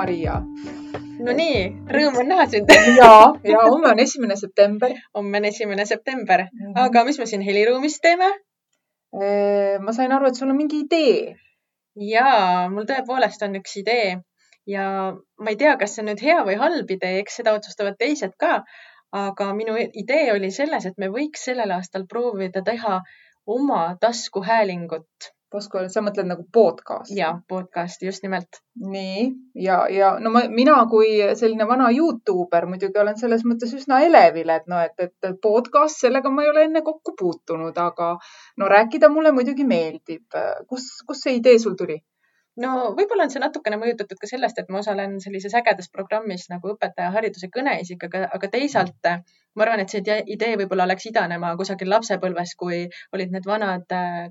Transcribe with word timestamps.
Ingrid. 0.00 0.24
no 0.24 0.36
Maria. 0.36 0.40
Nonii, 1.20 1.64
rõõm 1.92 2.18
on 2.22 2.28
näha 2.28 2.46
sind 2.48 2.70
ja, 3.00 3.32
ja 3.44 3.64
homme 3.68 3.90
on 3.90 3.98
esimene 3.98 4.36
september. 4.36 4.94
homme 5.14 5.38
on 5.38 5.44
esimene 5.44 5.86
september 5.86 6.40
-hmm. 6.40 6.72
aga 6.76 7.04
mis 7.04 7.18
me 7.18 7.26
siin 7.26 7.42
heliruumis 7.42 8.00
teeme? 8.00 8.30
ma 9.80 9.92
sain 9.92 10.12
aru, 10.12 10.26
et 10.26 10.34
sul 10.36 10.50
on 10.50 10.56
mingi 10.56 10.80
idee. 10.80 11.36
ja, 11.96 12.68
mul 12.70 12.84
tõepoolest 12.84 13.42
on 13.42 13.56
üks 13.56 13.76
idee 13.76 14.20
ja 14.66 15.12
ma 15.38 15.50
ei 15.50 15.56
tea, 15.56 15.76
kas 15.76 15.94
see 15.94 16.02
on 16.02 16.08
nüüd 16.12 16.22
hea 16.22 16.44
või 16.46 16.56
halb 16.56 16.90
idee, 16.90 17.18
eks 17.18 17.36
seda 17.40 17.54
otsustavad 17.54 17.98
teised 17.98 18.36
ka. 18.38 18.64
aga 19.12 19.54
minu 19.54 19.74
idee 19.76 20.32
oli 20.32 20.50
selles, 20.54 20.86
et 20.86 20.98
me 20.98 21.08
võiks 21.08 21.44
sellel 21.44 21.70
aastal 21.74 22.06
proovida 22.06 22.62
teha 22.62 23.00
oma 23.46 23.96
taskuhäälingut 24.00 25.32
Posko, 25.50 25.80
sa 25.90 25.98
mõtled 26.06 26.28
nagu 26.30 26.44
podcast'i? 26.54 27.16
ja, 27.18 27.32
podcast'i 27.50 28.06
just 28.06 28.22
nimelt. 28.22 28.60
nii 28.92 29.24
ja, 29.64 29.80
ja 29.90 30.12
no 30.22 30.30
ma, 30.30 30.44
mina 30.46 30.76
kui 30.92 31.16
selline 31.40 31.66
vana 31.66 31.88
Youtuber 31.90 32.68
muidugi 32.70 33.00
olen 33.02 33.18
selles 33.18 33.42
mõttes 33.42 33.72
üsna 33.74 33.98
elevil, 34.06 34.52
et 34.54 34.70
noh, 34.70 34.84
et, 34.86 34.94
et 35.08 35.40
podcast, 35.42 35.98
sellega 36.04 36.30
ma 36.30 36.44
ei 36.44 36.52
ole 36.52 36.68
enne 36.68 36.84
kokku 36.86 37.16
puutunud, 37.18 37.82
aga 37.82 38.12
no 38.62 38.70
rääkida 38.70 39.10
mulle 39.10 39.34
muidugi 39.34 39.66
meeldib. 39.66 40.38
kus, 40.70 40.86
kust 41.06 41.26
see 41.26 41.40
idee 41.40 41.58
sul 41.58 41.74
tuli? 41.82 41.98
no 42.62 42.70
võib-olla 42.94 43.26
on 43.26 43.34
see 43.34 43.42
natukene 43.42 43.78
mõjutatud 43.80 44.22
ka 44.22 44.30
sellest, 44.30 44.62
et 44.62 44.70
ma 44.70 44.84
osalen 44.84 45.18
sellises 45.24 45.54
ägedas 45.58 45.90
programmis 45.90 46.46
nagu 46.52 46.76
õpetajahariduse 46.76 47.50
kõneisik, 47.56 48.06
aga, 48.06 48.26
aga 48.38 48.50
teisalt 48.54 49.10
ma 49.10 49.66
arvan, 49.66 49.82
et 49.82 49.90
see 49.90 50.22
idee 50.34 50.54
võib-olla 50.62 50.86
läks 50.90 51.10
idanema 51.10 51.56
kusagil 51.58 51.90
lapsepõlves, 51.90 52.54
kui 52.60 52.84
olid 53.16 53.34
need 53.34 53.50
vanad 53.50 53.98
äh, 53.98 54.28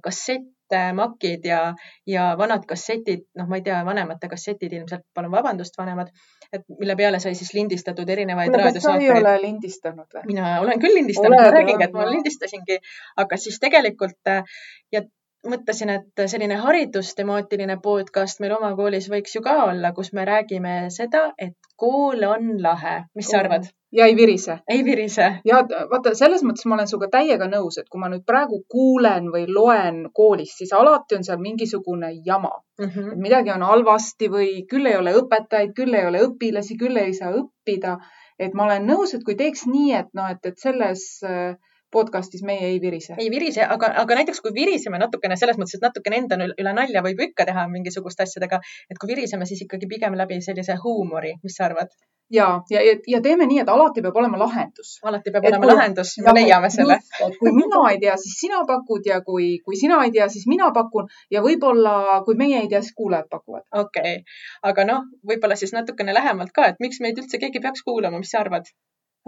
kassettmakid 0.69 1.45
ja, 1.45 1.73
ja 2.07 2.35
vanad 2.37 2.65
kassetid, 2.67 3.25
noh, 3.37 3.47
ma 3.47 3.57
ei 3.59 3.63
tea, 3.65 3.79
vanemate 3.85 4.29
kassetid 4.29 4.73
ilmselt, 4.73 5.05
palun 5.13 5.31
vabandust, 5.31 5.77
vanemad, 5.77 6.11
et 6.53 6.63
mille 6.79 6.95
peale 6.95 7.19
sai 7.19 7.35
siis 7.35 7.53
lindistatud 7.53 8.09
erinevaid 8.09 8.53
raadiosaateid. 8.53 9.07
sa 9.07 9.13
ei 9.15 9.21
ole 9.21 9.41
lindistanud 9.41 10.07
või? 10.15 10.25
mina 10.33 10.59
olen 10.61 10.81
küll 10.81 10.95
lindistanud, 10.99 11.37
ma 11.37 11.51
räägingi, 11.53 11.83
et 11.83 11.93
ma 11.93 12.09
lindistasingi, 12.09 12.79
aga 13.17 13.37
siis 13.37 13.59
tegelikult 13.59 14.33
äh, 14.33 14.43
ja 14.91 15.03
mõtlesin, 15.47 15.89
et 15.93 16.21
selline 16.27 16.57
haridustemaatiline 16.59 17.79
podcast 17.83 18.41
meil 18.43 18.57
oma 18.57 18.73
koolis 18.75 19.07
võiks 19.11 19.35
ju 19.35 19.41
ka 19.45 19.55
olla, 19.69 19.93
kus 19.95 20.11
me 20.13 20.25
räägime 20.27 20.75
seda, 20.91 21.29
et 21.37 21.55
kool 21.79 22.23
on 22.27 22.57
lahe. 22.61 23.03
mis 23.15 23.29
sa 23.31 23.39
arvad? 23.39 23.69
ja 23.91 24.05
ei 24.05 24.15
virise? 24.15 24.59
ei 24.67 24.83
virise. 24.85 25.29
ja 25.45 25.61
vaata, 25.91 26.13
selles 26.15 26.43
mõttes 26.43 26.67
ma 26.67 26.75
olen 26.75 26.91
sinuga 26.91 27.09
täiega 27.15 27.47
nõus, 27.51 27.79
et 27.79 27.87
kui 27.89 28.01
ma 28.01 28.11
nüüd 28.11 28.25
praegu 28.27 28.61
kuulen 28.67 29.31
või 29.33 29.45
loen 29.47 30.03
koolist, 30.13 30.57
siis 30.59 30.73
alati 30.75 31.15
on 31.15 31.23
seal 31.23 31.39
mingisugune 31.39 32.11
jama 32.25 32.51
mm. 32.79 32.85
-hmm. 32.85 33.11
et 33.13 33.23
midagi 33.27 33.55
on 33.55 33.63
halvasti 33.63 34.29
või 34.29 34.51
küll 34.69 34.91
ei 34.91 34.97
ole 34.97 35.15
õpetajaid, 35.23 35.73
küll 35.75 35.95
ei 35.95 36.05
ole 36.05 36.25
õpilasi, 36.27 36.77
küll 36.77 36.97
ei 36.97 37.13
saa 37.13 37.31
õppida. 37.31 37.97
et 38.39 38.53
ma 38.53 38.63
olen 38.65 38.85
nõus, 38.87 39.13
et 39.13 39.23
kui 39.23 39.35
teeks 39.35 39.65
nii, 39.67 39.93
et 39.93 40.13
noh, 40.13 40.29
et, 40.31 40.45
et 40.45 40.57
selles 40.57 41.23
äh, 41.23 41.55
podcast'is 41.91 42.43
meie 42.45 42.67
ei 42.73 42.81
virise. 42.81 43.15
ei 43.17 43.29
virise, 43.33 43.65
aga, 43.75 43.91
aga 44.03 44.19
näiteks 44.21 44.41
kui 44.45 44.53
viriseme 44.53 45.01
natukene 45.01 45.37
selles 45.39 45.57
mõttes, 45.57 45.79
et 45.79 45.87
natukene 45.87 46.21
enda 46.23 46.37
üle 46.49 46.75
nalja 46.77 47.03
võib 47.05 47.25
ikka 47.29 47.47
teha 47.49 47.65
mingisuguste 47.71 48.27
asjadega, 48.27 48.61
et 48.89 49.01
kui 49.01 49.11
viriseme, 49.13 49.49
siis 49.49 49.65
ikkagi 49.65 49.89
pigem 49.89 50.17
läbi 50.19 50.41
sellise 50.45 50.77
huumori, 50.83 51.35
mis 51.43 51.57
sa 51.57 51.67
arvad? 51.69 51.93
ja, 52.29 52.61
ja, 52.69 52.79
ja 53.07 53.21
teeme 53.21 53.45
nii, 53.49 53.61
et 53.63 53.69
alati 53.73 54.03
peab 54.05 54.17
olema 54.21 54.37
lahendus. 54.41 54.97
alati 55.03 55.33
peab 55.33 55.45
et 55.47 55.53
olema 55.53 55.65
kui, 55.65 55.73
lahendus, 55.73 56.11
me 56.25 56.33
leiame 56.37 56.69
selle. 56.73 56.99
kui 57.39 57.53
mina 57.55 57.81
ei 57.91 57.97
tea, 58.03 58.17
siis 58.21 58.35
sina 58.43 58.61
pakud 58.69 59.09
ja 59.09 59.21
kui, 59.25 59.49
kui 59.65 59.79
sina 59.79 60.01
ei 60.05 60.13
tea, 60.15 60.29
siis 60.29 60.45
mina 60.51 60.69
pakun 60.75 61.09
ja 61.33 61.41
võib-olla, 61.45 62.21
kui 62.27 62.37
meie 62.43 62.61
ei 62.61 62.69
tea, 62.69 62.83
siis 62.85 62.95
kuulajad 63.01 63.31
pakuvad. 63.33 63.65
okei 63.73 64.19
okay., 64.19 64.37
aga 64.71 64.85
noh, 64.91 65.09
võib-olla 65.31 65.57
siis 65.59 65.73
natukene 65.73 66.13
lähemalt 66.13 66.53
ka, 66.53 66.69
et 66.69 66.79
miks 66.85 67.01
meid 67.01 67.17
üldse 67.17 67.41
keegi 67.41 67.63
peaks 67.65 67.85
kuulama, 67.87 68.21
mis 68.21 68.35
sa 68.35 68.45
arvad? 68.45 68.69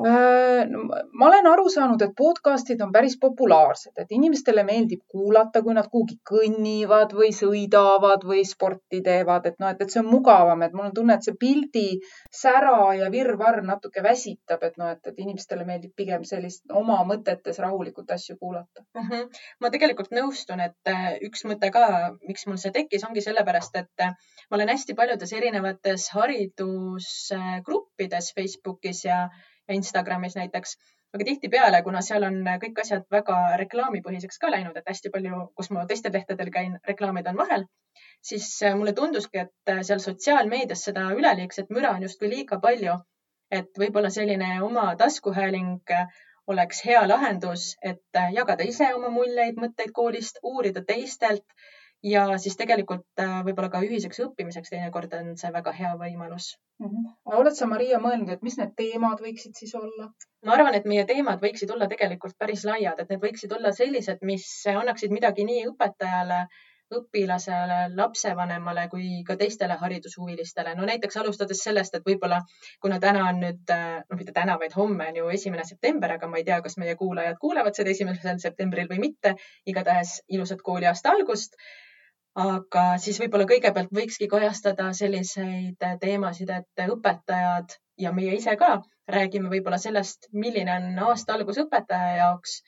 Äh, 0.07 0.65
ma 1.13 1.27
olen 1.27 1.47
aru 1.47 1.69
saanud, 1.69 2.01
et 2.01 2.13
podcast'id 2.17 2.81
on 2.81 2.91
päris 2.93 3.17
populaarsed, 3.21 3.91
et 4.01 4.11
inimestele 4.15 4.63
meeldib 4.65 5.01
kuulata, 5.13 5.61
kui 5.61 5.73
nad 5.77 5.87
kuhugi 5.91 6.15
kõnnivad 6.25 7.13
või 7.17 7.29
sõidavad 7.37 8.21
või 8.25 8.41
sporti 8.47 9.01
teevad, 9.05 9.45
et 9.49 9.59
noh, 9.61 9.69
et, 9.69 9.81
et 9.83 9.89
see 9.93 10.01
on 10.01 10.09
mugavam, 10.09 10.61
et 10.65 10.73
mul 10.73 10.85
on 10.87 10.95
tunne, 10.95 11.13
et 11.13 11.23
see 11.27 11.35
pildi 11.43 11.99
sära 12.41 12.95
ja 12.97 13.07
virvarr 13.13 13.61
natuke 13.67 14.01
väsitab, 14.05 14.61
et 14.65 14.75
noh, 14.81 14.89
et, 14.95 15.03
et 15.11 15.17
inimestele 15.21 15.65
meeldib 15.67 15.93
pigem 15.97 16.23
sellist 16.25 16.63
oma 16.81 16.97
mõtetes 17.11 17.57
rahulikult 17.61 18.09
asju 18.17 18.35
kuulata 18.39 18.81
mm. 18.81 19.05
-hmm. 19.05 19.23
ma 19.61 19.67
tegelikult 19.75 20.11
nõustun, 20.17 20.59
et 20.65 20.81
äh, 20.89 21.21
üks 21.29 21.41
mõte 21.45 21.67
ka, 21.77 21.85
miks 22.25 22.43
mul 22.49 22.57
see 22.57 22.73
tekkis, 22.73 23.05
ongi 23.05 23.21
sellepärast, 23.21 23.73
et 23.83 23.95
äh, 24.07 24.11
ma 24.49 24.53
olen 24.57 24.73
hästi 24.73 24.97
paljudes 24.97 25.31
erinevates 25.37 26.09
haridusgruppides 26.17 28.33
Facebookis 28.35 29.05
ja 29.05 29.29
ja 29.67 29.75
Instagramis 29.77 30.35
näiteks. 30.35 30.77
aga 31.13 31.25
tihtipeale, 31.27 31.81
kuna 31.83 32.01
seal 32.07 32.23
on 32.23 32.37
kõik 32.63 32.77
asjad 32.81 33.01
väga 33.11 33.37
reklaamipõhiseks 33.61 34.39
ka 34.39 34.51
läinud, 34.51 34.77
et 34.79 34.87
hästi 34.87 35.09
palju, 35.11 35.39
kus 35.59 35.69
ma 35.75 35.83
teistel 35.85 36.13
lehtedel 36.15 36.51
käin, 36.55 36.77
reklaamid 36.87 37.27
on 37.27 37.41
vahel, 37.41 37.65
siis 38.29 38.47
mulle 38.79 38.93
tunduski, 38.99 39.43
et 39.43 39.73
seal 39.89 39.99
sotsiaalmeedias 39.99 40.85
seda 40.87 41.09
üleliigset 41.17 41.73
müra 41.77 41.91
on 41.97 42.07
justkui 42.07 42.31
liiga 42.35 42.59
palju. 42.67 42.99
et 43.51 43.79
võib-olla 43.79 44.09
selline 44.09 44.61
oma 44.63 44.83
taskuhääling 44.95 45.91
oleks 46.47 46.85
hea 46.85 47.01
lahendus, 47.07 47.65
et 47.81 48.19
jagada 48.35 48.63
ise 48.63 48.93
oma 48.95 49.09
muljeid, 49.09 49.59
mõtteid 49.59 49.91
koolist, 49.97 50.39
uurida 50.43 50.83
teistelt 50.87 51.43
ja 52.03 52.23
siis 52.41 52.57
tegelikult 52.57 53.21
äh, 53.21 53.41
võib-olla 53.45 53.69
ka 53.73 53.81
ühiseks 53.85 54.21
õppimiseks 54.25 54.73
teinekord 54.73 55.13
on 55.17 55.35
see 55.37 55.51
väga 55.53 55.73
hea 55.77 55.91
võimalus 55.99 56.55
mm. 56.79 56.87
-hmm. 56.87 57.37
oled 57.41 57.57
sa, 57.57 57.67
Maria, 57.69 57.99
mõelnud, 58.01 58.31
et 58.33 58.41
mis 58.41 58.57
need 58.57 58.73
teemad 58.77 59.21
võiksid 59.21 59.57
siis 59.57 59.75
olla? 59.77 60.09
ma 60.45 60.55
arvan, 60.57 60.75
et 60.75 60.89
meie 60.89 61.05
teemad 61.05 61.43
võiksid 61.43 61.71
olla 61.75 61.87
tegelikult 61.91 62.37
päris 62.39 62.65
laiad, 62.65 62.99
et 62.99 63.13
need 63.13 63.21
võiksid 63.21 63.53
olla 63.57 63.71
sellised, 63.71 64.25
mis 64.25 64.47
annaksid 64.73 65.13
midagi 65.13 65.45
nii 65.45 65.67
õpetajale, 65.73 66.47
õpilasele, 66.91 67.77
lapsevanemale 67.95 68.87
kui 68.91 69.21
ka 69.27 69.37
teistele 69.39 69.77
haridushuvilistele. 69.83 70.73
no 70.75 70.89
näiteks 70.89 71.17
alustades 71.21 71.61
sellest, 71.63 71.95
et 71.95 72.09
võib-olla 72.09 72.41
kuna 72.81 72.99
täna 72.99 73.27
on 73.29 73.39
nüüd, 73.45 73.61
äh, 73.69 74.01
noh, 74.09 74.17
mitte 74.17 74.33
täna, 74.33 74.57
vaid 74.59 74.73
homme 74.75 75.11
on 75.13 75.21
ju 75.21 75.29
esimene 75.37 75.63
september, 75.69 76.17
aga 76.17 76.27
ma 76.27 76.41
ei 76.41 76.49
tea, 76.49 76.59
kas 76.65 76.77
meie 76.81 76.95
kuulajad 76.95 77.37
kuulevad 77.45 77.77
seda 77.77 77.93
esimesel 77.93 78.41
septembril 78.41 78.89
või 78.89 78.99
mitte. 79.05 79.35
igatahes 79.65 80.17
ilusat 80.27 80.61
kooliaasta 80.65 81.13
algust 81.13 81.55
aga 82.39 82.83
siis 83.03 83.19
võib-olla 83.19 83.45
kõigepealt 83.49 83.91
võikski 83.95 84.27
kajastada 84.31 84.91
selliseid 84.95 85.83
teemasid, 85.99 86.49
et 86.49 86.85
õpetajad 86.87 87.75
ja 87.99 88.11
meie 88.15 88.35
ise 88.37 88.55
ka 88.59 88.81
räägime 89.11 89.49
võib-olla 89.51 89.77
sellest, 89.81 90.29
milline 90.31 90.71
on 90.77 90.99
aasta 91.09 91.35
algus 91.35 91.59
õpetaja 91.59 92.15
jaoks 92.21 92.61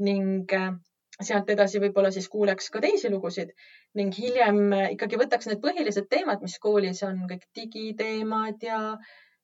ning 0.00 0.52
äh, 0.56 0.72
sealt 1.20 1.50
edasi 1.52 1.80
võib-olla 1.82 2.10
siis 2.14 2.28
kuuleks 2.32 2.70
ka 2.72 2.80
teisi 2.80 3.10
lugusid 3.12 3.52
ning 3.98 4.14
hiljem 4.16 4.72
ikkagi 4.94 5.18
võtaks 5.20 5.50
need 5.50 5.60
põhilised 5.60 6.08
teemad, 6.08 6.40
mis 6.40 6.56
koolis 6.58 7.02
on, 7.04 7.26
kõik 7.28 7.44
digiteemad 7.56 8.62
ja, 8.64 8.80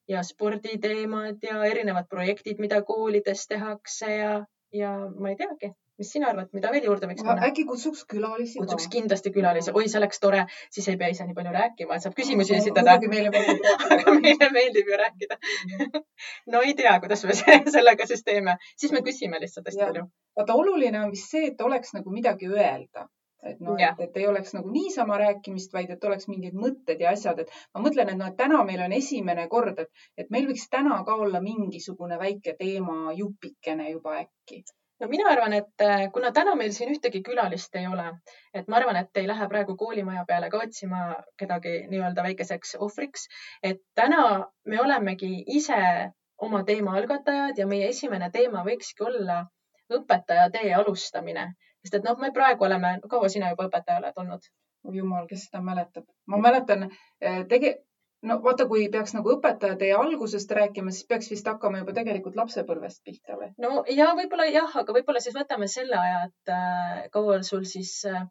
ja 0.08 0.22
sporditeemad 0.24 1.44
ja 1.44 1.60
erinevad 1.68 2.08
projektid, 2.08 2.62
mida 2.62 2.80
koolides 2.82 3.44
tehakse 3.50 4.14
ja, 4.14 4.36
ja 4.72 4.94
ma 5.18 5.34
ei 5.34 5.42
teagi 5.42 5.74
mis 5.98 6.10
sina 6.12 6.28
arvad, 6.30 6.50
mida 6.56 6.70
veel 6.74 6.86
juurde 6.88 7.08
võiks 7.10 7.24
panna? 7.24 7.48
äkki 7.48 7.64
kutsuks 7.68 8.04
külalisi? 8.12 8.58
kutsuks 8.60 8.88
kindlasti 8.92 9.32
külalisi, 9.32 9.72
oi, 9.72 9.86
see 9.88 10.00
oleks 10.00 10.20
tore, 10.22 10.42
siis 10.76 10.88
ei 10.92 10.98
pea 11.00 11.08
ise 11.14 11.26
nii 11.28 11.36
palju 11.38 11.54
rääkima, 11.56 11.96
et 11.96 12.04
saab 12.04 12.16
küsimusi 12.18 12.56
esitada. 12.58 12.96
aga 12.96 14.14
meile 14.26 14.50
meeldib 14.58 14.92
ju 14.92 15.00
rääkida. 15.02 15.40
No 16.52 16.62
ei 16.64 16.74
tea, 16.78 16.94
kuidas 17.00 17.24
me 17.28 17.34
sellega 17.36 18.06
siis 18.08 18.24
teeme, 18.24 18.56
siis 18.76 18.92
me 18.92 19.02
küsime 19.04 19.40
lihtsalt 19.40 19.68
hästi 19.68 19.84
palju. 19.84 20.06
vaata, 20.38 20.56
oluline 20.62 21.00
on 21.02 21.12
vist 21.12 21.32
see, 21.32 21.50
et 21.52 21.60
oleks 21.60 21.92
nagu 21.96 22.12
midagi 22.12 22.48
öelda. 22.52 23.08
Et 23.46 23.60
noh, 23.62 23.76
et, 23.78 24.00
et 24.02 24.16
ei 24.18 24.26
oleks 24.26 24.54
nagu 24.56 24.70
niisama 24.72 25.18
rääkimist, 25.20 25.74
vaid 25.76 25.92
et 25.94 26.04
oleks 26.08 26.26
mingid 26.28 26.56
mõtted 26.56 27.02
ja 27.04 27.12
asjad, 27.14 27.44
et 27.44 27.52
ma 27.76 27.82
mõtlen, 27.84 28.08
et 28.10 28.18
noh, 28.18 28.32
et 28.32 28.38
täna 28.40 28.62
meil 28.66 28.82
on 28.86 28.94
esimene 28.96 29.44
kord, 29.52 29.84
et, 29.84 30.08
et 30.18 30.32
meil 30.34 30.48
võiks 30.48 30.66
täna 30.72 30.96
ka 31.06 31.18
olla 31.26 31.42
mingisugune 31.44 32.18
väike 32.18 32.56
teema 32.58 33.14
jupikene 33.20 33.92
juba 33.92 34.16
äkki 34.24 34.64
no 35.00 35.08
mina 35.08 35.28
arvan, 35.30 35.52
et 35.52 35.82
äh, 35.84 36.06
kuna 36.12 36.32
täna 36.32 36.54
meil 36.58 36.72
siin 36.72 36.92
ühtegi 36.94 37.22
külalist 37.26 37.74
ei 37.76 37.86
ole, 37.86 38.06
et 38.54 38.68
ma 38.68 38.78
arvan, 38.80 38.96
et 39.00 39.20
ei 39.20 39.28
lähe 39.28 39.48
praegu 39.48 39.76
koolimaja 39.76 40.24
peale 40.28 40.50
ka 40.50 40.62
otsima 40.64 41.02
kedagi 41.42 41.74
nii-öelda 41.90 42.24
väikeseks 42.28 42.76
ohvriks, 42.86 43.26
et 43.62 43.82
täna 43.94 44.22
me 44.64 44.80
olemegi 44.80 45.32
ise 45.60 45.80
oma 46.48 46.62
teema 46.64 46.96
algatajad 47.00 47.58
ja 47.58 47.66
meie 47.66 47.88
esimene 47.92 48.30
teema 48.32 48.64
võikski 48.64 49.06
olla 49.08 49.42
õpetaja 49.92 50.50
tee 50.52 50.72
alustamine, 50.74 51.50
sest 51.84 52.00
et 52.00 52.06
noh, 52.08 52.18
me 52.20 52.32
praegu 52.34 52.66
oleme, 52.68 52.96
kaua 53.10 53.28
sina 53.32 53.52
juba 53.52 53.68
õpetaja 53.70 54.02
oled 54.02 54.24
olnud? 54.24 54.52
jumal, 54.94 55.24
kes 55.26 55.48
seda 55.48 55.58
mäletab, 55.66 56.04
ma 56.30 56.38
mäletan 56.38 56.84
äh, 56.86 57.40
tege-, 57.50 57.80
no 58.22 58.38
vaata, 58.44 58.66
kui 58.70 58.88
peaks 58.92 59.14
nagu 59.16 59.34
õpetaja 59.36 59.76
teie 59.80 59.92
algusest 59.98 60.50
rääkima, 60.58 60.94
siis 60.94 61.08
peaks 61.10 61.30
vist 61.32 61.46
hakkama 61.50 61.82
juba 61.82 61.94
tegelikult 61.96 62.38
lapsepõlvest 62.40 63.02
pihta 63.04 63.36
või? 63.40 63.52
no 63.62 63.84
ja 63.92 64.12
võib-olla 64.18 64.48
jah, 64.50 64.72
aga 64.82 64.96
võib-olla 64.96 65.22
siis 65.24 65.36
võtame 65.36 65.68
selle 65.70 65.98
aja, 66.00 66.26
et 66.30 66.54
äh, 66.56 67.06
kaua 67.12 67.42
sul 67.46 67.64
siis 67.68 67.98
äh, 68.10 68.24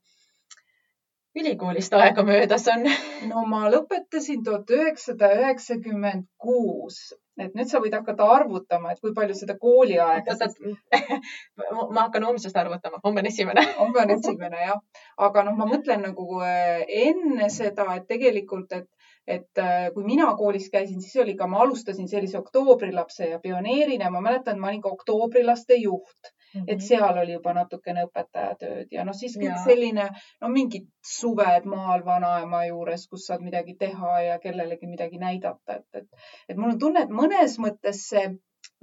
ülikoolist 1.36 1.94
aega 1.94 2.24
möödas 2.24 2.68
on? 2.72 2.88
no 3.32 3.44
ma 3.50 3.66
lõpetasin 3.72 4.44
tuhat 4.46 4.72
üheksasada 4.72 5.32
üheksakümmend 5.42 6.28
kuus, 6.42 7.00
et 7.40 7.56
nüüd 7.58 7.70
sa 7.72 7.82
võid 7.84 7.96
hakata 7.98 8.28
arvutama, 8.38 8.94
et 8.94 9.02
kui 9.04 9.14
palju 9.16 9.36
seda 9.38 9.58
kooliaega. 9.60 10.38
ma 11.96 12.06
hakkan 12.06 12.28
homsest 12.30 12.58
arvutama, 12.62 13.02
homme 13.04 13.24
on 13.24 13.32
esimene 13.32 13.66
homme 13.82 14.04
on 14.06 14.16
esimene 14.16 14.64
jah, 14.70 14.80
aga 15.28 15.46
noh, 15.50 15.58
ma 15.60 15.68
mõtlen 15.70 16.06
nagu 16.08 16.42
äh, 16.46 16.86
enne 17.04 17.52
seda, 17.54 17.90
et 18.00 18.08
tegelikult, 18.12 18.72
et 18.72 18.88
et 19.28 19.58
äh, 19.58 19.90
kui 19.94 20.04
mina 20.06 20.28
koolis 20.38 20.70
käisin, 20.70 21.02
siis 21.02 21.16
oli 21.24 21.36
ka, 21.36 21.48
ma 21.48 21.64
alustasin 21.64 22.08
sellise 22.08 22.38
oktoobrilapse 22.38 23.30
ja 23.30 23.40
pioneerina, 23.40 24.10
ma 24.14 24.22
mäletan, 24.22 24.60
ma 24.60 24.70
olin 24.70 24.82
ka 24.82 24.94
oktoobrilaste 24.94 25.76
juht 25.82 26.36
Mm 26.56 26.62
-hmm. 26.62 26.74
et 26.74 26.82
seal 26.82 27.18
oli 27.18 27.34
juba 27.34 27.54
natukene 27.54 28.04
õpetajatööd 28.08 28.94
ja 28.96 29.04
noh, 29.08 29.16
siis 29.22 29.34
kõik 29.42 29.58
selline, 29.64 30.06
no 30.42 30.50
mingid 30.54 30.86
suved 31.16 31.68
maal 31.72 32.06
vanaema 32.06 32.62
juures, 32.66 33.08
kus 33.12 33.26
saad 33.28 33.44
midagi 33.48 33.76
teha 33.80 34.12
ja 34.28 34.38
kellelegi 34.40 34.88
midagi 34.88 35.20
näidata, 35.24 35.80
et, 35.80 35.88
et, 35.94 36.08
et 36.50 36.58
mul 36.58 36.76
on 36.76 36.80
tunne, 36.80 37.04
et 37.04 37.16
mõnes 37.22 37.58
mõttes 37.66 38.06
see 38.12 38.24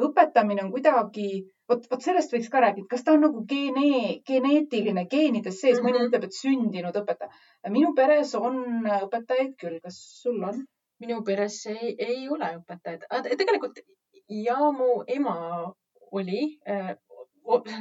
õpetamine 0.01 0.65
on 0.65 0.71
kuidagi, 0.73 1.29
vot, 1.69 1.85
vot 1.91 2.05
sellest 2.05 2.33
võiks 2.35 2.51
ka 2.53 2.63
rääkida, 2.65 2.89
kas 2.91 3.05
ta 3.05 3.15
on 3.17 3.25
nagu 3.27 3.45
geene, 3.49 4.21
geneetiline, 4.29 5.07
geenides 5.11 5.61
sees 5.61 5.79
mm, 5.79 5.81
-hmm. 5.81 5.89
mõni 5.89 5.99
mhm. 5.99 6.09
ütleb, 6.09 6.25
et 6.25 6.39
sündinud 6.39 6.99
õpetaja. 7.03 7.31
minu 7.71 7.95
peres 7.95 8.35
on 8.35 8.87
õpetajaid 8.87 9.57
küll, 9.61 9.81
kas 9.81 10.01
sul 10.23 10.43
on? 10.43 10.65
minu 11.03 11.23
peres 11.27 11.57
ei, 11.67 11.97
ei 11.99 12.29
ole 12.31 12.49
õpetajaid, 12.61 13.07
tegelikult 13.39 13.81
ja 14.29 14.71
mu 14.71 15.03
ema 15.07 15.73
oli 16.13 16.61
äh, 16.69 16.93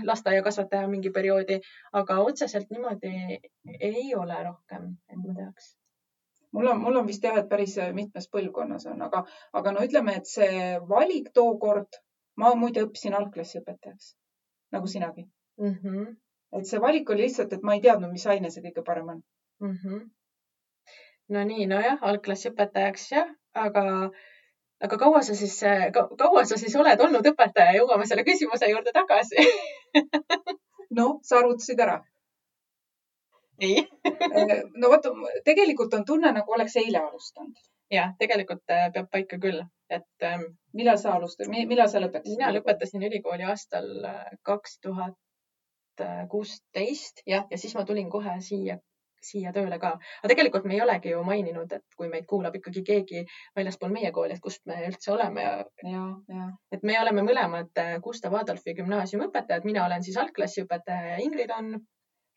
lasteaiakasvataja 0.03 0.87
mingi 0.87 1.11
perioodi, 1.13 1.59
aga 1.93 2.17
otseselt 2.23 2.71
niimoodi 2.73 3.39
ei 3.79 4.15
ole 4.15 4.43
rohkem, 4.43 4.95
et 5.09 5.21
ma 5.21 5.35
teaks 5.37 5.75
mul 6.51 6.67
on, 6.67 6.81
mul 6.81 7.01
on 7.01 7.07
vist 7.07 7.23
jah, 7.23 7.37
et 7.39 7.49
päris 7.49 7.75
mitmes 7.97 8.27
põlvkonnas 8.31 8.87
on, 8.91 9.01
aga, 9.07 9.23
aga 9.59 9.75
no 9.75 9.85
ütleme, 9.87 10.15
et 10.19 10.29
see 10.29 10.79
valik 10.89 11.31
tookord, 11.37 12.01
ma 12.41 12.53
muide 12.55 12.83
õppisin 12.87 13.15
algklassi 13.17 13.61
õpetajaks 13.61 14.15
nagu 14.75 14.87
sinagi 14.87 15.25
mm. 15.59 15.75
-hmm. 15.75 16.17
et 16.57 16.67
see 16.67 16.81
valik 16.81 17.09
oli 17.09 17.27
lihtsalt, 17.27 17.53
et 17.53 17.63
ma 17.63 17.75
ei 17.75 17.81
teadnud, 17.85 18.11
mis 18.11 18.27
aine 18.27 18.51
see 18.51 18.63
kõige 18.67 18.83
parem 18.87 19.09
on 19.15 19.21
mm. 19.59 19.77
-hmm. 19.77 20.03
no 21.35 21.43
nii, 21.53 21.65
nojah, 21.73 21.97
algklassi 22.11 22.51
õpetajaks 22.51 23.09
jah, 23.15 23.33
aga 23.53 23.85
aga 24.81 24.97
kaua 24.97 25.21
sa 25.21 25.35
siis 25.35 25.59
ka,, 25.93 26.07
kaua 26.17 26.45
sa 26.45 26.57
siis 26.57 26.75
oled 26.75 26.99
olnud 27.07 27.27
õpetaja, 27.33 27.75
jõuame 27.77 28.07
selle 28.09 28.25
küsimuse 28.27 28.69
juurde 28.71 28.91
tagasi 28.95 29.45
noh, 30.99 31.19
sa 31.23 31.39
arvutasid 31.39 31.79
ära? 31.79 31.99
Ei 33.61 33.77
äh, 33.81 34.61
no 34.75 34.89
vot, 34.93 35.07
tegelikult 35.45 35.93
on 35.97 36.05
tunne, 36.05 36.31
nagu 36.35 36.57
oleks 36.57 36.77
eile 36.81 37.03
alustanud. 37.03 37.57
jah, 37.91 38.13
tegelikult 38.19 38.71
äh, 38.71 38.87
peab 38.93 39.09
paika 39.11 39.39
küll, 39.45 39.63
et. 39.89 40.07
Ähm, 40.23 40.45
millal 40.73 40.97
sa 40.97 41.17
alustasid, 41.17 41.51
millal 41.67 41.89
sa 41.91 41.99
lõpetasid? 41.99 42.37
mina 42.37 42.53
lõpetasin 42.55 43.03
ülikooli 43.09 43.43
aastal 43.43 43.91
äh, 44.07 44.23
kaks 44.47 44.79
tuhat 44.87 45.17
kuusteist 46.31 47.19
jah, 47.27 47.43
ja 47.51 47.57
siis 47.61 47.75
ma 47.77 47.83
tulin 47.85 48.07
kohe 48.09 48.31
siia 48.41 48.77
siia 49.21 49.51
tööle 49.53 49.77
ka. 49.77 49.91
aga 50.21 50.29
tegelikult 50.31 50.63
me 50.65 50.73
ei 50.73 50.81
olegi 50.81 51.11
ju 51.11 51.19
maininud, 51.27 51.73
et 51.77 51.97
kui 51.97 52.07
meid 52.09 52.25
kuulab 52.29 52.55
ikkagi 52.57 52.81
keegi 52.87 53.21
väljaspool 53.59 53.91
meie 53.93 54.09
kooli, 54.15 54.33
et 54.33 54.41
kust 54.41 54.63
me 54.65 54.79
üldse 54.87 55.11
oleme 55.13 55.43
ja, 55.43 55.51
ja, 55.91 56.05
ja. 56.31 56.47
et 56.73 56.87
me 56.87 56.95
oleme 57.03 57.27
mõlemad 57.27 57.83
Gustav 58.07 58.39
Adolfi 58.39 58.73
gümnaasiumi 58.79 59.27
õpetajad, 59.27 59.67
mina 59.67 59.85
olen 59.85 60.07
siis 60.07 60.17
algklassiõpetaja 60.23 61.13
ja 61.13 61.21
Ingrid 61.27 61.53
on 61.53 61.75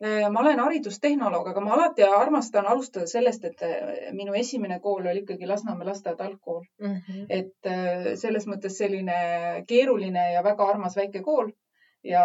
ma 0.02 0.40
olen 0.40 0.58
haridustehnoloog, 0.58 1.48
aga 1.48 1.60
ma 1.62 1.74
alati 1.74 2.02
armastan 2.02 2.66
alustada 2.66 3.06
sellest, 3.06 3.44
et 3.44 3.62
äh, 3.62 4.12
minu 4.12 4.34
esimene 4.34 4.80
kool 4.82 5.06
oli 5.06 5.22
ikkagi 5.22 5.46
Lasnamäe 5.46 5.86
lasteaed 5.86 6.20
algkool 6.20 6.64
mm. 6.80 6.96
-hmm. 6.96 7.26
et 7.28 8.18
selles 8.18 8.46
mõttes 8.50 8.78
selline 8.78 9.18
keeruline 9.68 10.32
ja 10.32 10.42
väga 10.44 10.66
armas 10.68 10.96
väike 10.96 11.22
kool 11.22 11.52
ja 12.04 12.24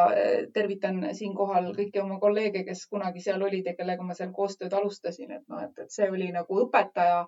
tervitan 0.53 1.15
siinkohal 1.15 1.69
kõiki 1.75 2.01
oma 2.01 2.19
kolleege, 2.19 2.63
kes 2.67 2.87
kunagi 2.87 3.21
seal 3.23 3.41
olid 3.41 3.65
ja 3.65 3.75
kellega 3.75 4.03
ma 4.03 4.17
seal 4.17 4.33
koostööd 4.35 4.73
alustasin, 4.73 5.31
et 5.31 5.45
noh, 5.47 5.61
et, 5.63 5.79
et 5.79 5.91
see 5.91 6.09
oli 6.11 6.31
nagu 6.35 6.59
õpetaja, 6.65 7.21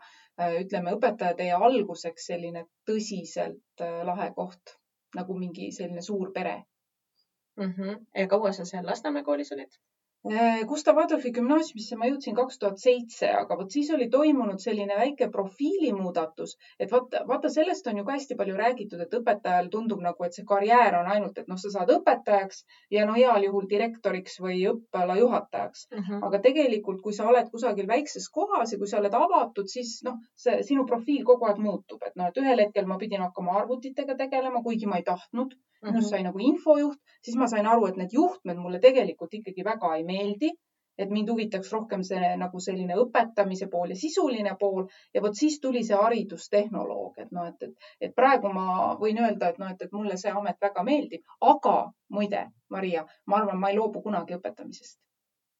ütleme 0.59 0.97
õpetaja 0.97 1.37
teie 1.37 1.53
alguseks 1.53 2.27
selline 2.33 2.65
tõsiselt 2.89 3.85
lahe 4.09 4.31
koht, 4.35 4.75
nagu 5.15 5.37
mingi 5.37 5.71
selline 5.71 6.01
suur 6.01 6.33
pere 6.33 6.57
mm. 7.57 7.73
-hmm. 7.77 8.05
ja 8.15 8.27
kaua 8.27 8.51
sa 8.51 8.65
seal 8.65 8.85
Lasnamäe 8.85 9.23
koolis 9.23 9.51
olid? 9.51 9.79
Äh, 10.29 10.65
Gustav 10.69 10.99
Adolfi 11.01 11.31
gümnaasiumisse 11.33 11.95
ma 11.97 12.05
jõudsin 12.05 12.35
kaks 12.37 12.59
tuhat 12.61 12.81
seitse, 12.81 13.29
aga 13.37 13.55
vot 13.57 13.73
siis 13.73 13.87
oli 13.95 14.05
toimunud 14.15 14.61
selline 14.61 14.93
väike 14.99 15.27
profiilimuudatus, 15.33 16.51
et 16.77 16.91
vaata, 16.91 17.23
vaata 17.31 17.49
sellest 17.49 17.89
on 17.89 17.97
ju 17.97 18.03
ka 18.05 18.17
hästi 18.17 18.37
palju 18.41 18.59
räägitud, 18.59 19.01
et 19.01 19.15
õpetajal 19.17 19.71
tundub 19.73 20.03
nagu, 20.05 20.27
et 20.27 20.37
see 20.37 20.45
karjäär 20.51 20.99
on 20.99 21.09
ainult, 21.15 21.41
et 21.41 21.49
noh, 21.49 21.57
sa 21.63 21.71
saad 21.73 21.89
õpetajaks 21.95 22.61
ja 22.97 23.07
no 23.09 23.17
heal 23.17 23.47
juhul 23.47 23.65
direktoriks 23.71 24.37
või 24.45 24.59
õppeala 24.75 25.17
juhatajaks 25.23 25.87
uh. 25.89 25.97
Mhm. 25.97 26.05
-huh. 26.11 26.21
aga 26.29 26.43
tegelikult, 26.45 27.01
kui 27.07 27.17
sa 27.17 27.25
oled 27.33 27.49
kusagil 27.55 27.89
väikses 27.95 28.29
kohas 28.37 28.75
ja 28.75 28.81
kui 28.83 28.93
sa 28.93 29.01
oled 29.01 29.17
avatud, 29.23 29.73
siis 29.73 29.97
noh, 30.05 30.21
see 30.45 30.61
sinu 30.69 30.85
profiil 30.93 31.25
kogu 31.31 31.49
aeg 31.49 31.65
muutub, 31.65 32.05
et 32.05 32.13
noh, 32.15 32.29
et 32.29 32.37
ühel 32.45 32.65
hetkel 32.67 32.85
ma 32.85 33.01
pidin 33.01 33.25
hakkama 33.25 33.57
arvutitega 33.63 34.19
tegelema, 34.21 34.61
kuigi 34.69 34.85
ma 34.85 35.01
ei 35.01 35.09
tahtnud 35.09 35.57
minust 35.81 35.95
mm 35.95 36.05
-hmm. 36.05 36.09
sai 36.09 36.23
nagu 36.23 36.39
infojuht, 36.39 36.99
siis 37.25 37.37
ma 37.37 37.47
sain 37.47 37.67
aru, 37.67 37.85
et 37.87 37.95
need 37.97 38.13
juhtmed 38.13 38.57
mulle 38.63 38.79
tegelikult 38.79 39.33
ikkagi 39.33 39.63
väga 39.65 39.95
ei 39.95 40.03
meeldi. 40.03 40.10
Et 41.01 41.09
mind 41.09 41.29
huvitaks 41.31 41.71
rohkem 41.73 42.03
see 42.05 42.31
nagu 42.37 42.59
selline 42.61 42.97
õpetamise 43.03 43.67
pool 43.71 43.93
ja 43.93 43.97
sisuline 43.97 44.55
pool. 44.59 44.87
Ja 45.13 45.23
vot 45.25 45.37
siis 45.37 45.59
tuli 45.63 45.83
see 45.87 45.97
haridustehnoloog, 45.97 47.17
et 47.23 47.31
noh, 47.31 47.47
et, 47.49 47.63
et, 47.67 47.91
et 48.07 48.15
praegu 48.15 48.51
ma 48.53 48.93
võin 48.99 49.21
öelda, 49.23 49.49
et 49.49 49.61
noh, 49.61 49.71
et, 49.71 49.81
et 49.81 49.95
mulle 49.95 50.17
see 50.21 50.33
amet 50.35 50.59
väga 50.61 50.83
meeldib, 50.87 51.23
aga 51.53 51.77
muide, 52.13 52.45
Maria, 52.69 53.05
ma 53.25 53.41
arvan, 53.41 53.59
ma 53.61 53.71
ei 53.71 53.79
loobu 53.79 54.03
kunagi 54.05 54.37
õpetamisest. 54.37 54.99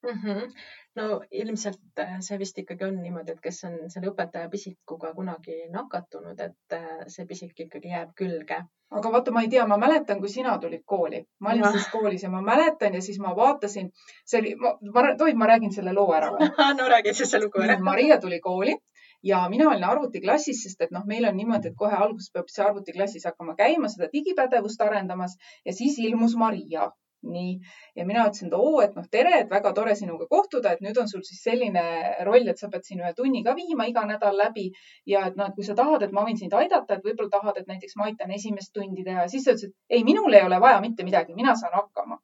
Mm. 0.06 0.21
-hmm 0.21 0.54
no 1.00 1.22
ilmselt 1.32 2.00
äh, 2.00 2.18
see 2.26 2.38
vist 2.42 2.58
ikkagi 2.60 2.86
on 2.88 3.00
niimoodi, 3.04 3.36
et 3.36 3.42
kes 3.44 3.64
on 3.68 3.78
selle 3.94 4.12
õpetaja 4.12 4.50
pisikuga 4.52 5.14
kunagi 5.16 5.57
nakatunud, 5.71 6.40
et 6.40 6.76
äh, 6.78 7.02
see 7.14 7.26
pisik 7.30 7.66
ikkagi 7.66 7.94
jääb 7.94 8.14
külge. 8.18 8.60
aga 8.92 9.12
vaata, 9.12 9.31
ma 9.31 9.42
ei 9.45 9.50
tea, 9.52 9.64
ma 9.68 9.78
mäletan, 9.80 10.19
kui 10.19 10.30
sina 10.30 10.57
tulid 10.60 10.83
kooli, 10.86 11.21
ma 11.40 11.54
olin 11.54 11.64
ja. 11.64 11.71
siis 11.78 11.88
koolis 11.94 12.24
ja 12.26 12.30
ma 12.30 12.42
mäletan 12.44 12.95
ja 12.98 13.02
siis 13.02 13.19
ma 13.24 13.31
vaatasin, 13.36 13.92
see 14.28 14.42
oli, 14.42 14.56
ma, 14.60 15.06
tohib, 15.18 15.40
ma 15.40 15.48
räägin 15.54 15.71
selle 15.71 15.94
loo 15.95 16.12
ära 16.18 16.33
või? 16.33 16.50
no 16.80 16.90
räägi 16.92 17.14
siis 17.16 17.31
see 17.31 17.40
lugu 17.44 17.64
ära. 17.64 17.80
Maria 17.80 18.19
tuli 18.19 18.42
kooli 18.44 18.76
ja 19.24 19.45
mina 19.50 19.69
olin 19.69 19.88
arvutiklassis, 19.88 20.64
sest 20.66 20.81
et 20.81 20.92
noh, 20.92 21.06
meil 21.07 21.28
on 21.30 21.38
niimoodi, 21.38 21.71
et 21.71 21.78
kohe 21.78 21.95
alguses 21.95 22.33
peab 22.33 22.52
see 22.52 22.66
arvutiklassis 22.66 23.30
hakkama 23.30 23.56
käima, 23.56 23.88
seda 23.94 24.10
digipädevust 24.12 24.81
arendamas 24.83 25.38
ja 25.66 25.74
siis 25.78 26.00
ilmus 26.04 26.36
Maria 26.36 26.90
nii, 27.23 27.51
ja 27.95 28.06
mina 28.06 28.25
ütlesin, 28.28 28.49
et 28.49 28.56
oo, 28.57 28.80
et 28.83 28.95
noh, 28.97 29.06
tere, 29.11 29.33
et 29.44 29.51
väga 29.51 29.73
tore 29.78 29.95
sinuga 29.95 30.28
kohtuda, 30.31 30.73
et 30.73 30.81
nüüd 30.85 30.97
on 31.01 31.09
sul 31.11 31.23
siis 31.28 31.44
selline 31.45 31.83
roll, 32.28 32.47
et 32.47 32.61
sa 32.61 32.69
pead 32.73 32.87
siin 32.87 33.04
ühe 33.04 33.13
tunni 33.18 33.44
ka 33.45 33.56
viima 33.57 33.87
iga 33.90 34.06
nädal 34.09 34.37
läbi. 34.37 34.69
Ja 35.13 35.28
et 35.30 35.37
noh, 35.40 35.51
et 35.51 35.57
kui 35.57 35.68
sa 35.68 35.78
tahad, 35.78 36.04
et 36.07 36.16
ma 36.18 36.25
võin 36.28 36.40
sind 36.40 36.54
aidata, 36.57 36.97
et 36.97 37.06
võib-olla 37.06 37.30
tahad, 37.37 37.61
et 37.61 37.69
näiteks 37.71 37.97
ma 37.99 38.09
aitan 38.09 38.33
esimest 38.40 38.73
tundi 38.73 39.06
teha, 39.07 39.28
siis 39.31 39.45
ta 39.45 39.56
ütles, 39.57 39.71
et 39.71 39.97
ei, 39.99 40.04
minul 40.07 40.33
ei 40.33 40.45
ole 40.47 40.59
vaja 40.61 40.81
mitte 40.81 41.07
midagi, 41.07 41.37
mina 41.37 41.56
saan 41.59 41.78
hakkama. 41.78 42.19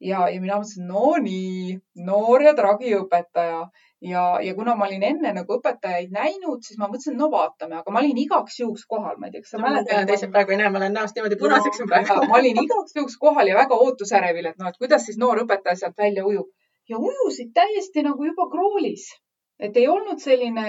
Ja, 0.00 0.28
ja 0.30 0.40
mina 0.40 0.58
mõtlesin, 0.60 0.86
no 0.88 1.12
nii, 1.22 1.76
noor 2.06 2.44
ja 2.46 2.54
tragi 2.58 2.94
õpetaja 2.96 3.60
ja, 4.00 4.24
ja 4.44 4.54
kuna 4.54 4.74
ma 4.78 4.86
olin 4.86 5.04
enne 5.10 5.32
nagu 5.36 5.58
õpetajaid 5.58 6.12
näinud, 6.14 6.62
siis 6.66 6.78
ma 6.78 6.88
mõtlesin, 6.90 7.16
no 7.18 7.30
vaatame, 7.32 7.80
aga 7.80 7.94
ma 7.94 8.02
olin 8.02 8.22
igaks 8.24 8.60
juhuks 8.60 8.86
kohal, 8.90 9.18
ma 9.18 9.28
ei 9.28 9.34
tea, 9.34 9.44
kas 9.44 9.54
sa 9.56 9.62
mäletad. 9.62 10.06
teised 10.10 10.34
praegu 10.34 10.54
ei 10.54 10.60
näe, 10.62 10.70
ma 10.74 10.82
olen 10.82 10.94
näost 11.00 11.18
niimoodi 11.18 11.40
punaseks 11.40 11.82
no, 11.82 11.88
praegu. 11.90 12.18
ma 12.30 12.40
olin 12.40 12.62
igaks 12.64 12.98
juhuks 12.98 13.18
kohal 13.22 13.50
ja 13.50 13.58
väga 13.58 13.80
ootusärevil, 13.86 14.52
et 14.52 14.60
noh, 14.62 14.70
et 14.70 14.82
kuidas 14.82 15.06
siis 15.08 15.18
noor 15.20 15.42
õpetaja 15.44 15.82
sealt 15.82 15.98
välja 15.98 16.26
ujub 16.26 16.52
ja 16.88 16.98
ujusid 16.98 17.50
täiesti 17.56 18.04
nagu 18.06 18.24
juba 18.24 18.46
kroolis 18.52 19.10
et 19.58 19.76
ei 19.76 19.88
olnud 19.90 20.20
selline 20.22 20.66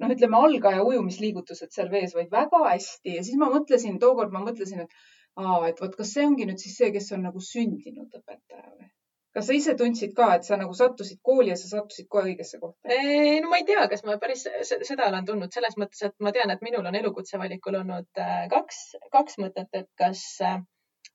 noh, 0.00 0.12
ütleme 0.14 0.38
algaja 0.40 0.84
ujumisliigutused 0.88 1.74
seal 1.74 1.90
vees, 1.92 2.14
vaid 2.16 2.30
väga 2.32 2.62
hästi 2.64 3.18
ja 3.18 3.24
siis 3.26 3.36
ma 3.40 3.50
mõtlesin, 3.52 3.98
tookord 4.00 4.32
ma 4.32 4.40
mõtlesin, 4.46 4.86
et 4.86 5.02
aa, 5.40 5.60
et 5.68 5.80
vot 5.82 5.94
kas 6.00 6.12
see 6.16 6.26
ongi 6.26 6.48
nüüd 6.48 6.60
siis 6.62 6.76
see, 6.80 6.90
kes 6.94 7.12
on 7.16 7.24
nagu 7.28 7.42
sündinud 7.52 8.20
õpetaja 8.20 8.68
või? 8.72 8.90
kas 9.34 9.48
sa 9.48 9.56
ise 9.58 9.74
tundsid 9.78 10.12
ka, 10.14 10.28
et 10.36 10.46
sa 10.46 10.56
nagu 10.60 10.76
sattusid 10.78 11.18
kooli 11.26 11.50
ja 11.50 11.56
sa 11.58 11.70
sattusid 11.72 12.06
kohe 12.10 12.30
õigesse 12.30 12.60
kohta? 12.62 13.00
no 13.42 13.50
ma 13.50 13.58
ei 13.62 13.66
tea, 13.70 13.86
kas 13.90 14.04
ma 14.06 14.18
päris 14.22 14.46
seda 14.70 15.08
olen 15.08 15.26
tundnud 15.30 15.54
selles 15.54 15.74
mõttes, 15.80 16.04
et 16.06 16.14
ma 16.22 16.32
tean, 16.36 16.54
et 16.54 16.62
minul 16.62 16.86
on 16.86 17.00
elukutse 17.00 17.40
valikul 17.40 17.80
olnud 17.80 18.22
äh, 18.22 18.44
kaks, 18.52 18.84
kaks 19.16 19.40
mõtet, 19.42 19.70
et 19.74 19.90
kas 19.98 20.22
äh, 20.44 20.62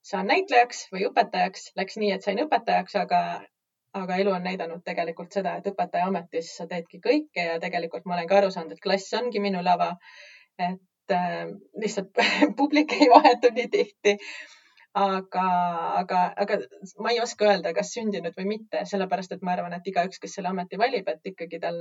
saan 0.06 0.28
näitlejaks 0.32 0.88
või 0.94 1.08
õpetajaks. 1.10 1.72
Läks 1.80 1.98
nii, 2.02 2.12
et 2.16 2.26
sain 2.26 2.42
õpetajaks, 2.44 2.98
aga, 3.02 3.22
aga 4.00 4.20
elu 4.24 4.34
on 4.36 4.46
näidanud 4.48 4.84
tegelikult 4.86 5.36
seda, 5.36 5.58
et 5.60 5.72
õpetaja 5.72 6.10
ametis 6.12 6.52
sa 6.60 6.68
teedki 6.70 7.02
kõike 7.04 7.48
ja 7.52 7.58
tegelikult 7.64 8.06
ma 8.06 8.18
olen 8.18 8.30
ka 8.30 8.40
aru 8.42 8.52
saanud, 8.56 8.76
et 8.76 8.84
klass 8.84 9.16
ongi 9.22 9.42
minu 9.44 9.64
lava. 9.66 9.96
et 10.60 10.80
lihtsalt 11.82 12.24
publik 12.60 12.96
ei 12.98 13.10
vahetu 13.12 13.54
nii 13.56 13.68
tihti 13.74 14.18
aga, 15.00 15.48
aga, 16.02 16.22
aga 16.44 16.58
ma 17.04 17.12
ei 17.14 17.20
oska 17.22 17.50
öelda, 17.50 17.74
kas 17.78 17.94
sündinud 17.94 18.34
või 18.38 18.48
mitte, 18.56 18.86
sellepärast 18.90 19.36
et 19.36 19.44
ma 19.46 19.54
arvan, 19.54 19.76
et 19.78 19.92
igaüks, 19.92 20.22
kes 20.22 20.40
selle 20.40 20.50
ameti 20.50 20.80
valib, 20.82 21.08
et 21.08 21.34
ikkagi 21.34 21.60
tal 21.62 21.78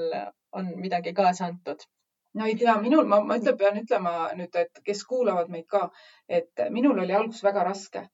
on 0.53 0.75
midagi 0.77 1.15
kaasa 1.17 1.49
antud 1.49 1.87
no 2.35 2.47
ei 2.47 2.57
tea, 2.57 2.77
minul, 2.83 3.07
ma, 3.09 3.21
ma 3.25 3.39
ütlen, 3.41 3.57
pean 3.59 3.81
ütlema 3.81 4.13
nüüd, 4.39 4.55
et 4.61 4.81
kes 4.85 5.03
kuulavad 5.09 5.51
meid 5.53 5.67
ka, 5.71 5.89
et 6.29 6.69
minul 6.75 7.01
oli 7.05 7.17
alguses 7.17 7.45
väga 7.47 7.65
raske. 7.71 8.09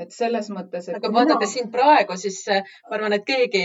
et 0.00 0.12
selles 0.14 0.46
mõttes, 0.54 0.84
et. 0.86 0.96
aga 0.96 1.08
vaadates 1.10 1.48
mina... 1.48 1.52
sind 1.52 1.70
praegu, 1.74 2.14
siis 2.16 2.36
äh, 2.48 2.68
ma 2.86 2.94
arvan, 2.94 3.16
et 3.16 3.24
keegi, 3.26 3.62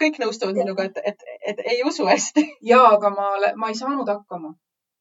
kõik 0.00 0.18
nõustuvad 0.18 0.58
minuga, 0.58 0.88
et, 0.88 0.98
et, 1.12 1.22
et 1.52 1.60
ei 1.74 1.84
usu 1.86 2.08
hästi. 2.08 2.42
ja, 2.72 2.80
aga 2.96 3.12
ma, 3.14 3.28
ma 3.56 3.70
ei 3.70 3.78
saanud 3.78 4.10
hakkama 4.10 4.50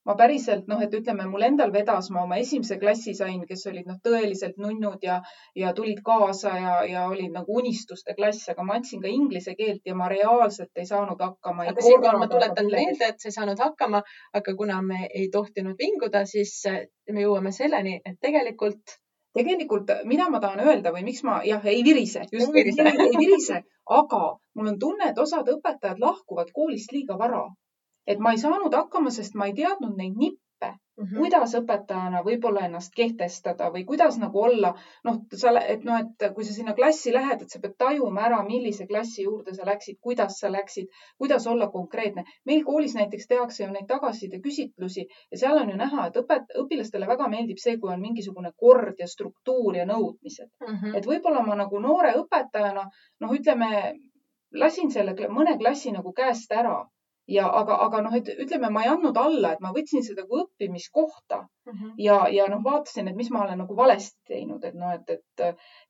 ma 0.09 0.15
päriselt 0.17 0.69
noh, 0.71 0.79
et 0.81 0.93
ütleme, 0.97 1.27
mul 1.29 1.45
endal 1.45 1.71
vedas, 1.73 2.07
ma 2.13 2.23
oma 2.25 2.39
esimese 2.41 2.79
klassi 2.81 3.13
sain, 3.17 3.43
kes 3.49 3.65
olid 3.69 3.89
noh, 3.89 3.99
tõeliselt 4.05 4.57
nunnud 4.61 5.03
ja, 5.05 5.19
ja 5.61 5.73
tulid 5.77 5.99
kaasa 6.05 6.53
ja, 6.57 6.71
ja 6.89 7.03
olid 7.11 7.35
nagu 7.35 7.59
unistuste 7.61 8.15
klass, 8.17 8.47
aga 8.53 8.65
ma 8.65 8.79
andsin 8.79 9.03
ka 9.03 9.11
inglise 9.13 9.53
keelt 9.59 9.85
ja 9.85 9.97
ma 9.99 10.07
reaalselt 10.09 10.81
ei 10.81 10.89
saanud 10.89 11.21
hakkama. 11.25 11.67
aga 11.69 11.85
siinkohal 11.85 12.17
ma 12.23 12.29
tuletan 12.31 12.71
meelde, 12.73 13.11
et 13.11 13.21
sa 13.21 13.29
ei 13.29 13.37
saanud 13.37 13.61
hakkama, 13.61 14.01
aga 14.41 14.55
kuna 14.63 14.81
me 14.81 15.03
ei 15.13 15.29
tohtinud 15.35 15.77
vinguda, 15.77 16.25
siis 16.33 16.55
äh, 16.71 16.81
me 17.13 17.27
jõuame 17.27 17.53
selleni, 17.53 17.99
et 18.05 18.17
tegelikult 18.21 18.97
tegelikult, 19.37 19.91
mida 20.09 20.25
ma 20.33 20.41
tahan 20.41 20.65
öelda 20.65 20.91
või 20.95 21.05
miks 21.05 21.21
ma 21.27 21.39
jah, 21.45 21.61
ei 21.69 21.83
virise, 21.85 22.25
just 22.33 22.49
ei 22.49 22.63
virise, 22.63 22.85
ei 23.05 23.13
virise, 23.13 23.61
aga 24.01 24.21
mul 24.57 24.73
on 24.73 24.79
tunne, 24.81 25.13
et 25.13 25.21
osad 25.21 25.47
õpetajad 25.53 26.01
lahkuvad 26.01 26.49
koolist 26.55 26.97
liiga 26.97 27.17
vara 27.19 27.45
et 28.09 28.21
ma 28.25 28.33
ei 28.33 28.41
saanud 28.41 28.73
hakkama, 28.73 29.11
sest 29.13 29.35
ma 29.37 29.49
ei 29.49 29.55
teadnud 29.57 29.97
neid 29.97 30.15
nippe 30.17 30.69
mm, 30.99 31.05
-hmm. 31.05 31.17
kuidas 31.17 31.53
õpetajana 31.59 32.21
võib-olla 32.25 32.63
ennast 32.67 32.95
kehtestada 32.95 33.69
või 33.75 33.83
kuidas 33.91 34.17
nagu 34.23 34.41
olla, 34.47 34.71
noh, 35.07 35.19
sa, 35.41 35.53
et 35.73 35.85
noh, 35.87 36.01
et 36.03 36.25
kui 36.35 36.47
sa 36.47 36.55
sinna 36.55 36.73
klassi 36.79 37.13
lähed, 37.13 37.45
et 37.45 37.53
sa 37.55 37.61
pead 37.63 37.75
tajuma 37.83 38.25
ära, 38.29 38.41
millise 38.47 38.87
klassi 38.89 39.27
juurde 39.27 39.53
sa 39.55 39.67
läksid, 39.69 39.99
kuidas 40.07 40.39
sa 40.41 40.51
läksid, 40.51 40.89
kuidas 41.17 41.47
olla 41.53 41.69
konkreetne. 41.77 42.25
meil 42.45 42.65
koolis 42.71 42.95
näiteks 42.99 43.27
tehakse 43.27 43.63
ju 43.63 43.71
neid 43.71 43.87
tagasisideküsitlusi 43.93 45.07
ja 45.31 45.37
seal 45.37 45.61
on 45.61 45.69
ju 45.69 45.77
näha, 45.85 46.07
et 46.07 46.21
õpet-, 46.23 46.53
õpilastele 46.63 47.07
väga 47.07 47.29
meeldib 47.29 47.63
see, 47.63 47.77
kui 47.77 47.93
on 47.93 48.01
mingisugune 48.01 48.51
kord 48.57 48.99
ja 48.99 49.07
struktuur 49.07 49.75
ja 49.75 49.85
nõudmised 49.85 50.49
mm. 50.67 50.75
-hmm. 50.75 50.97
et 50.97 51.05
võib-olla 51.13 51.45
ma 51.45 51.55
nagu 51.63 51.79
noore 51.79 52.13
õpetajana, 52.23 52.89
noh, 53.19 53.35
ütleme, 53.41 53.99
lasin 54.51 54.91
selle 54.91 55.15
mõne 55.29 55.57
klassi 55.57 55.91
nagu 55.91 56.13
käest 56.13 56.51
ära 56.51 56.79
ja 57.29 57.45
aga, 57.59 57.77
aga 57.86 58.01
noh, 58.05 58.15
et 58.17 58.29
ütleme, 58.33 58.69
ma 58.74 58.83
ei 58.83 58.91
andnud 58.91 59.17
alla, 59.21 59.53
et 59.53 59.63
ma 59.63 59.71
võtsin 59.75 60.03
seda 60.05 60.25
kui 60.27 60.41
õppimiskohta 60.43 61.39
mm 61.41 61.74
-hmm. 61.74 61.91
ja, 62.05 62.17
ja 62.36 62.48
noh, 62.51 62.63
vaatasin, 62.65 63.07
et 63.07 63.17
mis 63.19 63.29
ma 63.36 63.43
olen 63.43 63.62
nagu 63.63 63.75
valesti 63.77 64.33
teinud, 64.33 64.63
et 64.65 64.77
noh, 64.83 64.93
et, 64.98 65.09
et 65.15 65.43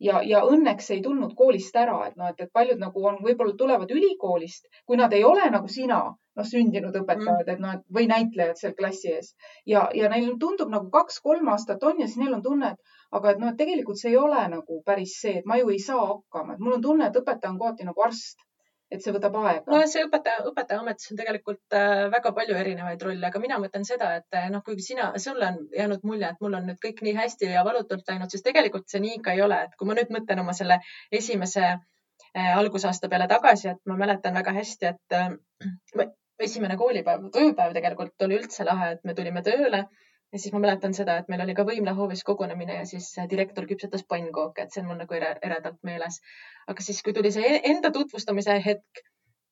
ja, 0.08 0.22
ja 0.32 0.42
õnneks 0.56 0.92
ei 0.96 1.02
tulnud 1.06 1.36
koolist 1.42 1.76
ära, 1.84 2.00
et 2.08 2.18
noh, 2.18 2.32
et, 2.34 2.42
et 2.46 2.52
paljud 2.54 2.82
nagu 2.84 3.06
on, 3.12 3.22
võib-olla 3.28 3.56
tulevad 3.62 3.92
ülikoolist, 3.92 4.68
kui 4.86 5.00
nad 5.00 5.14
ei 5.14 5.24
ole 5.24 5.50
nagu 5.56 5.68
sina, 5.68 6.02
noh, 6.40 6.50
sündinud 6.52 6.96
õpetajad 7.02 7.32
mm, 7.32 7.48
-hmm. 7.48 7.54
et 7.54 7.60
noh, 7.60 7.74
et 7.74 7.98
või 8.00 8.08
näitlejad 8.12 8.60
seal 8.60 8.76
klassi 8.82 9.16
ees 9.16 9.34
ja, 9.66 9.88
ja 9.94 10.10
neil 10.10 10.36
tundub 10.40 10.70
nagu 10.76 10.90
kaks-kolm 10.90 11.48
aastat 11.56 11.84
on 11.84 12.00
ja 12.00 12.08
siis 12.08 12.24
neil 12.24 12.34
on 12.34 12.44
tunne, 12.44 12.76
et 12.76 13.00
aga 13.12 13.32
et 13.32 13.40
noh, 13.42 13.50
et 13.50 13.58
tegelikult 13.64 14.00
see 14.02 14.12
ei 14.12 14.22
ole 14.28 14.44
nagu 14.52 14.82
päris 14.86 15.16
see, 15.22 15.40
et 15.40 15.46
ma 15.46 15.58
ju 15.58 15.70
ei 15.70 15.80
saa 15.80 16.06
hakkama, 16.14 16.54
et 16.54 16.60
mul 16.60 16.78
on 16.78 16.82
tunne, 16.82 17.08
et 17.08 17.20
õpetaja 17.24 17.54
on 17.54 17.60
kohati 17.64 17.88
nagu 17.88 18.08
arst 18.10 18.49
et 18.92 19.04
see 19.06 19.14
võtab 19.14 19.36
aega. 19.40 19.64
no 19.70 19.80
see 19.90 20.04
õpetaja, 20.08 20.44
õpetajaametis 20.50 21.12
on 21.14 21.20
tegelikult 21.20 21.78
äh, 21.78 22.06
väga 22.14 22.32
palju 22.38 22.58
erinevaid 22.58 23.06
rolle, 23.06 23.28
aga 23.28 23.42
mina 23.44 23.60
mõtlen 23.62 23.86
seda, 23.88 24.12
et 24.22 24.38
äh, 24.40 24.50
noh, 24.54 24.64
kuigi 24.66 24.86
sina, 24.88 25.12
sulle 25.22 25.52
on 25.52 25.60
jäänud 25.76 26.06
mulje, 26.10 26.32
et 26.32 26.42
mul 26.46 26.58
on 26.60 26.66
nüüd 26.72 26.82
kõik 26.86 27.04
nii 27.06 27.16
hästi 27.20 27.52
ja 27.54 27.66
valutult 27.68 28.10
läinud, 28.10 28.34
siis 28.34 28.46
tegelikult 28.46 28.90
see 28.90 29.04
nii 29.06 29.22
ka 29.26 29.38
ei 29.38 29.44
ole, 29.46 29.62
et 29.68 29.78
kui 29.78 29.90
ma 29.90 29.98
nüüd 30.00 30.14
mõtlen 30.16 30.42
oma 30.44 30.56
selle 30.58 30.80
esimese 31.22 31.66
äh, 31.70 32.52
algusaasta 32.58 33.12
peale 33.14 33.30
tagasi, 33.32 33.70
et 33.76 33.82
ma 33.90 34.00
mäletan 34.00 34.38
väga 34.42 34.56
hästi, 34.58 34.94
et 34.96 36.10
esimene 36.40 36.78
koolipäev, 36.80 37.30
tööpäev 37.36 37.74
tegelikult 37.76 38.26
oli 38.26 38.40
üldse 38.40 38.66
lahe, 38.66 38.94
et 38.96 39.06
me 39.06 39.16
tulime 39.18 39.44
tööle 39.46 39.86
ja 40.34 40.40
siis 40.40 40.54
ma 40.54 40.62
mäletan 40.64 40.94
seda, 40.94 41.18
et 41.20 41.30
meil 41.32 41.42
oli 41.46 41.56
ka 41.58 41.66
võimlahoovis 41.68 42.24
kogunemine 42.28 42.80
ja 42.80 42.88
siis 42.90 43.08
direktor 43.32 43.68
küpsetas 43.70 44.06
pannkooke, 44.08 44.66
et 44.66 44.74
see 44.74 44.84
on 44.84 44.92
mul 44.92 45.00
nagu 45.02 45.18
eredalt 45.20 45.80
meeles. 45.84 46.20
aga 46.68 46.86
siis, 46.86 47.02
kui 47.06 47.14
tuli 47.18 47.32
see 47.36 47.62
enda 47.72 47.92
tutvustamise 47.96 48.60
hetk, 48.66 49.04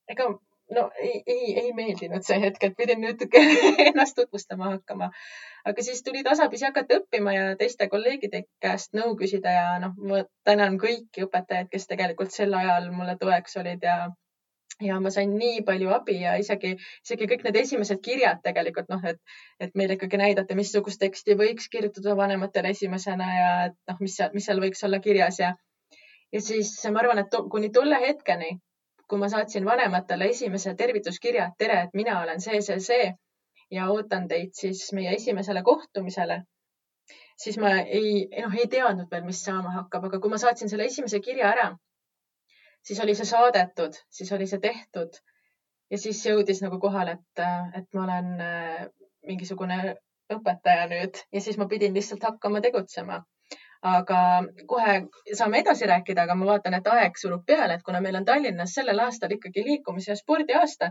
ega 0.08 0.28
no 0.76 0.90
ei, 1.00 1.22
ei, 1.26 1.58
ei 1.60 1.72
meeldinud 1.72 2.24
see 2.26 2.38
hetk, 2.42 2.64
et 2.68 2.76
pidin 2.76 3.00
nüüd 3.02 3.24
ennast 3.88 4.16
tutvustama 4.18 4.72
hakkama. 4.74 5.10
aga 5.70 5.84
siis 5.84 6.02
tuli 6.06 6.22
tasapisi 6.26 6.68
hakata 6.68 7.00
õppima 7.00 7.34
ja 7.34 7.50
teiste 7.60 7.88
kolleegide 7.92 8.44
käest 8.62 8.94
nõu 8.98 9.16
küsida 9.20 9.54
ja 9.54 9.66
noh, 9.82 9.96
ma 9.98 10.22
tänan 10.48 10.78
kõiki 10.82 11.26
õpetajaid, 11.26 11.70
kes 11.72 11.88
tegelikult 11.90 12.34
sel 12.34 12.54
ajal 12.54 12.90
mulle 12.94 13.16
toeks 13.20 13.56
olid 13.62 13.84
ja 13.90 13.98
ja 14.80 15.00
ma 15.00 15.10
sain 15.10 15.34
nii 15.38 15.62
palju 15.66 15.90
abi 15.94 16.16
ja 16.22 16.34
isegi, 16.38 16.74
isegi 17.04 17.26
kõik 17.30 17.44
need 17.46 17.56
esimesed 17.62 18.00
kirjad 18.04 18.42
tegelikult 18.44 18.90
noh, 18.92 19.02
et, 19.10 19.18
et 19.60 19.74
meile 19.78 19.96
ikkagi 19.98 20.20
näidati, 20.20 20.56
missugust 20.58 21.00
teksti 21.02 21.36
võiks 21.38 21.70
kirjutada 21.72 22.14
vanematele 22.18 22.72
esimesena 22.76 23.28
ja 23.34 23.50
et 23.68 23.78
noh, 23.90 23.98
mis 24.04 24.16
seal, 24.18 24.30
mis 24.34 24.46
seal 24.46 24.62
võiks 24.62 24.84
olla 24.86 25.00
kirjas 25.04 25.40
ja, 25.42 25.54
ja 26.32 26.42
siis 26.44 26.74
ma 26.92 27.02
arvan, 27.02 27.24
et 27.24 27.30
to, 27.32 27.44
kuni 27.50 27.72
tolle 27.74 27.98
hetkeni, 28.04 28.52
kui 29.08 29.18
ma 29.18 29.30
saatsin 29.32 29.66
vanematele 29.66 30.30
esimese 30.34 30.76
tervituskirja, 30.78 31.48
et 31.48 31.58
tere, 31.58 31.80
et 31.88 31.98
mina 31.98 32.20
olen 32.22 32.44
see, 32.44 32.60
see, 32.62 32.78
see 32.84 33.10
ja 33.74 33.90
ootan 33.90 34.28
teid 34.28 34.54
siis 34.56 34.86
meie 34.96 35.16
esimesele 35.16 35.64
kohtumisele 35.66 36.42
siis 37.38 37.58
ma 37.58 37.74
ei, 37.82 38.28
noh, 38.42 38.54
ei 38.54 38.66
teadnud 38.70 39.10
veel, 39.10 39.26
mis 39.26 39.42
saama 39.44 39.74
hakkab, 39.74 40.08
aga 40.08 40.20
kui 40.22 40.30
ma 40.30 40.38
saatsin 40.38 40.70
selle 40.70 40.86
esimese 40.90 41.20
kirja 41.24 41.50
ära 41.50 41.68
siis 42.88 43.00
oli 43.04 43.14
see 43.16 43.28
saadetud, 43.28 43.96
siis 44.18 44.32
oli 44.32 44.46
see 44.48 44.60
tehtud. 44.64 45.18
Ja 45.92 45.98
siis 46.00 46.20
jõudis 46.26 46.60
nagu 46.64 46.78
kohale, 46.80 47.16
et, 47.16 47.42
et 47.80 47.86
ma 47.96 48.04
olen 48.04 48.30
äh, 48.44 48.86
mingisugune 49.28 49.78
õpetaja 50.32 50.88
nüüd. 50.90 51.20
Ja 51.32 51.40
siis 51.44 51.56
ma 51.60 51.68
pidin 51.68 51.96
lihtsalt 51.96 52.24
hakkama 52.28 52.60
tegutsema 52.64 53.22
aga 53.82 54.20
kohe 54.66 54.94
saame 55.38 55.62
edasi 55.62 55.86
rääkida, 55.86 56.24
aga 56.26 56.34
ma 56.34 56.46
vaatan, 56.52 56.74
et 56.74 56.86
aeg 56.90 57.18
surub 57.20 57.44
peale, 57.46 57.78
et 57.78 57.82
kuna 57.86 58.00
meil 58.02 58.16
on 58.18 58.24
Tallinnas 58.26 58.74
sellel 58.74 58.98
aastal 59.04 59.34
ikkagi 59.36 59.64
liikumise 59.66 60.12
ja 60.12 60.16
spordi 60.18 60.56
aasta, 60.58 60.90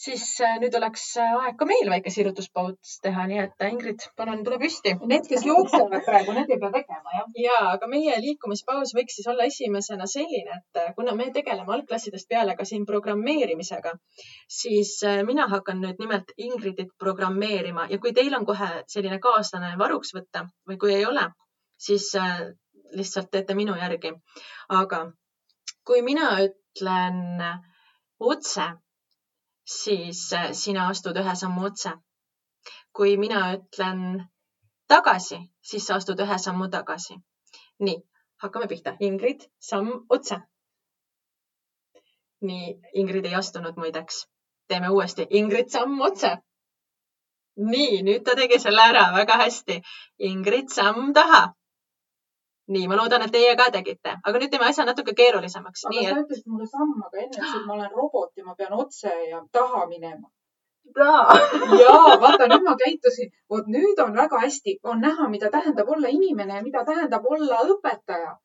siis 0.00 0.24
äh, 0.40 0.56
nüüd 0.62 0.74
oleks 0.78 1.04
äh, 1.20 1.34
aeg 1.44 1.58
ka 1.60 1.66
meil 1.68 1.90
väike 1.92 2.10
sirutuspaus 2.10 2.96
teha, 3.04 3.26
nii 3.28 3.40
et 3.44 3.64
äh, 3.64 3.72
Ingrid, 3.74 4.06
palun 4.16 4.40
tule 4.46 4.58
püsti. 4.62 4.94
Need, 5.10 5.28
kes 5.28 5.44
jooksevad 5.46 6.06
praegu, 6.06 6.34
need 6.36 6.50
ei 6.50 6.60
pea 6.62 6.72
tegema, 6.78 7.16
jah? 7.18 7.28
ja, 7.44 7.58
aga 7.74 7.90
meie 7.90 8.16
liikumispaus 8.24 8.94
võiks 8.96 9.18
siis 9.18 9.28
olla 9.32 9.46
esimesena 9.50 10.08
selline, 10.10 10.62
et 10.62 10.96
kuna 10.96 11.14
me 11.18 11.28
tegeleme 11.34 11.76
algklassidest 11.76 12.30
peale 12.32 12.56
ka 12.56 12.66
siin 12.68 12.86
programmeerimisega, 12.88 13.94
siis 14.60 14.96
mina 15.28 15.46
hakkan 15.52 15.82
nüüd 15.84 16.00
nimelt 16.02 16.32
Ingridit 16.40 16.96
programmeerima 16.98 17.86
ja 17.90 18.00
kui 18.02 18.14
teil 18.16 18.34
on 18.38 18.48
kohe 18.48 18.70
selline 18.90 19.20
kaaslane 19.22 19.74
varuks 19.78 20.14
võtta 20.16 20.46
või 20.68 20.80
kui 20.80 20.94
ei 20.96 21.06
ole, 21.06 21.28
siis 21.86 22.14
äh, 22.14 22.40
lihtsalt 22.92 23.30
teete 23.30 23.54
minu 23.54 23.74
järgi. 23.76 24.12
aga 24.68 25.00
kui 25.84 26.02
mina 26.02 26.28
ütlen 26.44 27.18
otse, 28.20 28.66
siis 29.78 30.20
äh, 30.32 30.52
sina 30.52 30.88
astud 30.88 31.16
ühe 31.16 31.34
sammu 31.40 31.64
otse. 31.70 31.92
kui 32.92 33.16
mina 33.16 33.40
ütlen 33.56 34.28
tagasi, 34.88 35.38
siis 35.70 35.86
sa 35.86 35.94
astud 35.96 36.20
ühe 36.20 36.38
sammu 36.38 36.68
tagasi. 36.68 37.16
nii, 37.78 37.98
hakkame 38.42 38.68
pihta. 38.68 38.96
Ingrid, 39.00 39.48
samm 39.70 39.90
otse. 40.08 40.38
nii, 42.40 42.78
Ingrid 42.94 43.26
ei 43.26 43.34
astunud 43.34 43.76
muideks. 43.76 44.26
teeme 44.68 44.88
uuesti. 44.88 45.26
Ingrid, 45.30 45.70
samm 45.70 46.00
otse. 46.00 46.36
nii, 47.56 48.02
nüüd 48.02 48.22
ta 48.24 48.36
tegi 48.36 48.60
selle 48.60 48.86
ära 48.92 49.08
väga 49.18 49.40
hästi. 49.44 49.80
Ingrid, 50.30 50.70
samm 50.78 51.12
taha 51.12 51.42
nii, 52.74 52.88
ma 52.90 52.98
loodan, 52.98 53.24
et 53.26 53.32
teie 53.34 53.54
ka 53.58 53.68
tegite, 53.74 54.14
aga 54.28 54.40
nüüd 54.42 54.52
teeme 54.52 54.68
asja 54.68 54.86
natuke 54.88 55.14
keerulisemaks. 55.18 55.84
aga 55.88 55.94
nii, 55.94 56.06
sa 56.08 56.14
et... 56.14 56.22
ütlesid 56.24 56.52
mulle 56.52 56.68
sammu, 56.70 57.00
aga 57.08 57.20
enne 57.24 57.34
ütlesid, 57.34 57.58
et 57.60 57.66
ma 57.68 57.76
olen 57.78 57.92
robot 57.98 58.32
ja 58.40 58.46
ma 58.48 58.56
pean 58.58 58.76
otse 58.84 59.12
ja 59.30 59.42
taha 59.58 59.84
minema. 59.90 60.28
ja 61.82 61.94
vaata, 62.24 62.48
nüüd 62.50 62.66
ma 62.66 62.76
käitusin, 62.80 63.32
vot 63.52 63.70
nüüd 63.76 64.02
on 64.04 64.16
väga 64.18 64.42
hästi, 64.44 64.78
on 64.92 65.00
näha, 65.06 65.30
mida 65.32 65.50
tähendab 65.54 65.88
olla 65.96 66.10
inimene 66.18 66.58
ja 66.58 66.66
mida 66.66 66.84
tähendab 66.88 67.26
olla 67.36 67.62
õpetaja. 67.76 68.36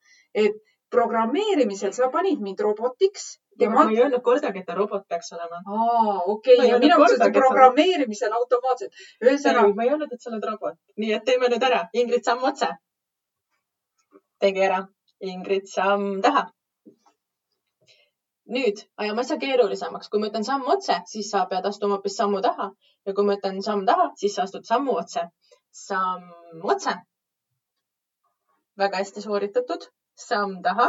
et 0.45 0.63
programmeerimisel 0.95 1.91
sa 1.91 2.07
panid 2.11 2.39
mind 2.39 2.61
robotiks 2.63 3.23
ja 3.59 3.69
ma, 3.69 3.83
ma 3.83 3.91
ei 3.91 3.99
öelnud 3.99 4.21
kordagi, 4.23 4.61
et 4.61 4.67
ta 4.69 4.75
robot 4.77 5.03
peaks 5.09 5.33
olema. 5.35 5.59
aa, 5.65 6.17
okei 6.33 6.55
okay., 6.55 6.69
ja 6.69 6.79
mina 6.79 6.99
mõtlesin, 7.01 7.33
programmeerimisel 7.35 8.35
automaatselt. 8.39 9.05
ühesõnaga. 9.25 9.73
ma 9.75 9.87
ei 9.87 9.95
öelnud, 9.95 10.13
et 10.13 10.21
sa 10.21 10.31
oled 10.31 10.51
robot. 10.51 10.77
nii 11.03 11.15
et 11.17 11.25
teeme 11.27 11.49
nüüd 11.51 11.65
ära. 11.69 11.87
Ingrid, 11.93 12.23
samm 12.23 12.45
otse 12.51 12.69
tegi 14.39 14.63
ära. 14.69 14.85
Ingrid, 15.19 15.65
samm 15.71 16.21
taha. 16.21 16.45
nüüd 18.55 18.79
ajame 19.03 19.21
asja 19.21 19.35
keerulisemaks. 19.41 20.09
kui 20.09 20.19
ma 20.19 20.27
ütlen 20.29 20.45
samm 20.47 20.67
otse, 20.73 20.99
siis 21.13 21.31
sa 21.31 21.45
pead 21.49 21.65
astuma 21.65 21.97
hoopis 21.97 22.15
sammu 22.19 22.41
taha 22.45 22.67
ja 23.05 23.13
kui 23.13 23.25
ma 23.25 23.35
ütlen 23.37 23.57
samm 23.65 23.85
taha, 23.89 24.11
siis 24.21 24.35
sa 24.35 24.43
astud 24.43 24.67
sammu 24.69 24.93
otse. 25.01 25.25
samm 25.71 26.69
otse. 26.75 26.93
väga 28.77 29.01
hästi 29.01 29.25
sooritatud, 29.25 29.89
samm 30.27 30.61
taha. 30.69 30.87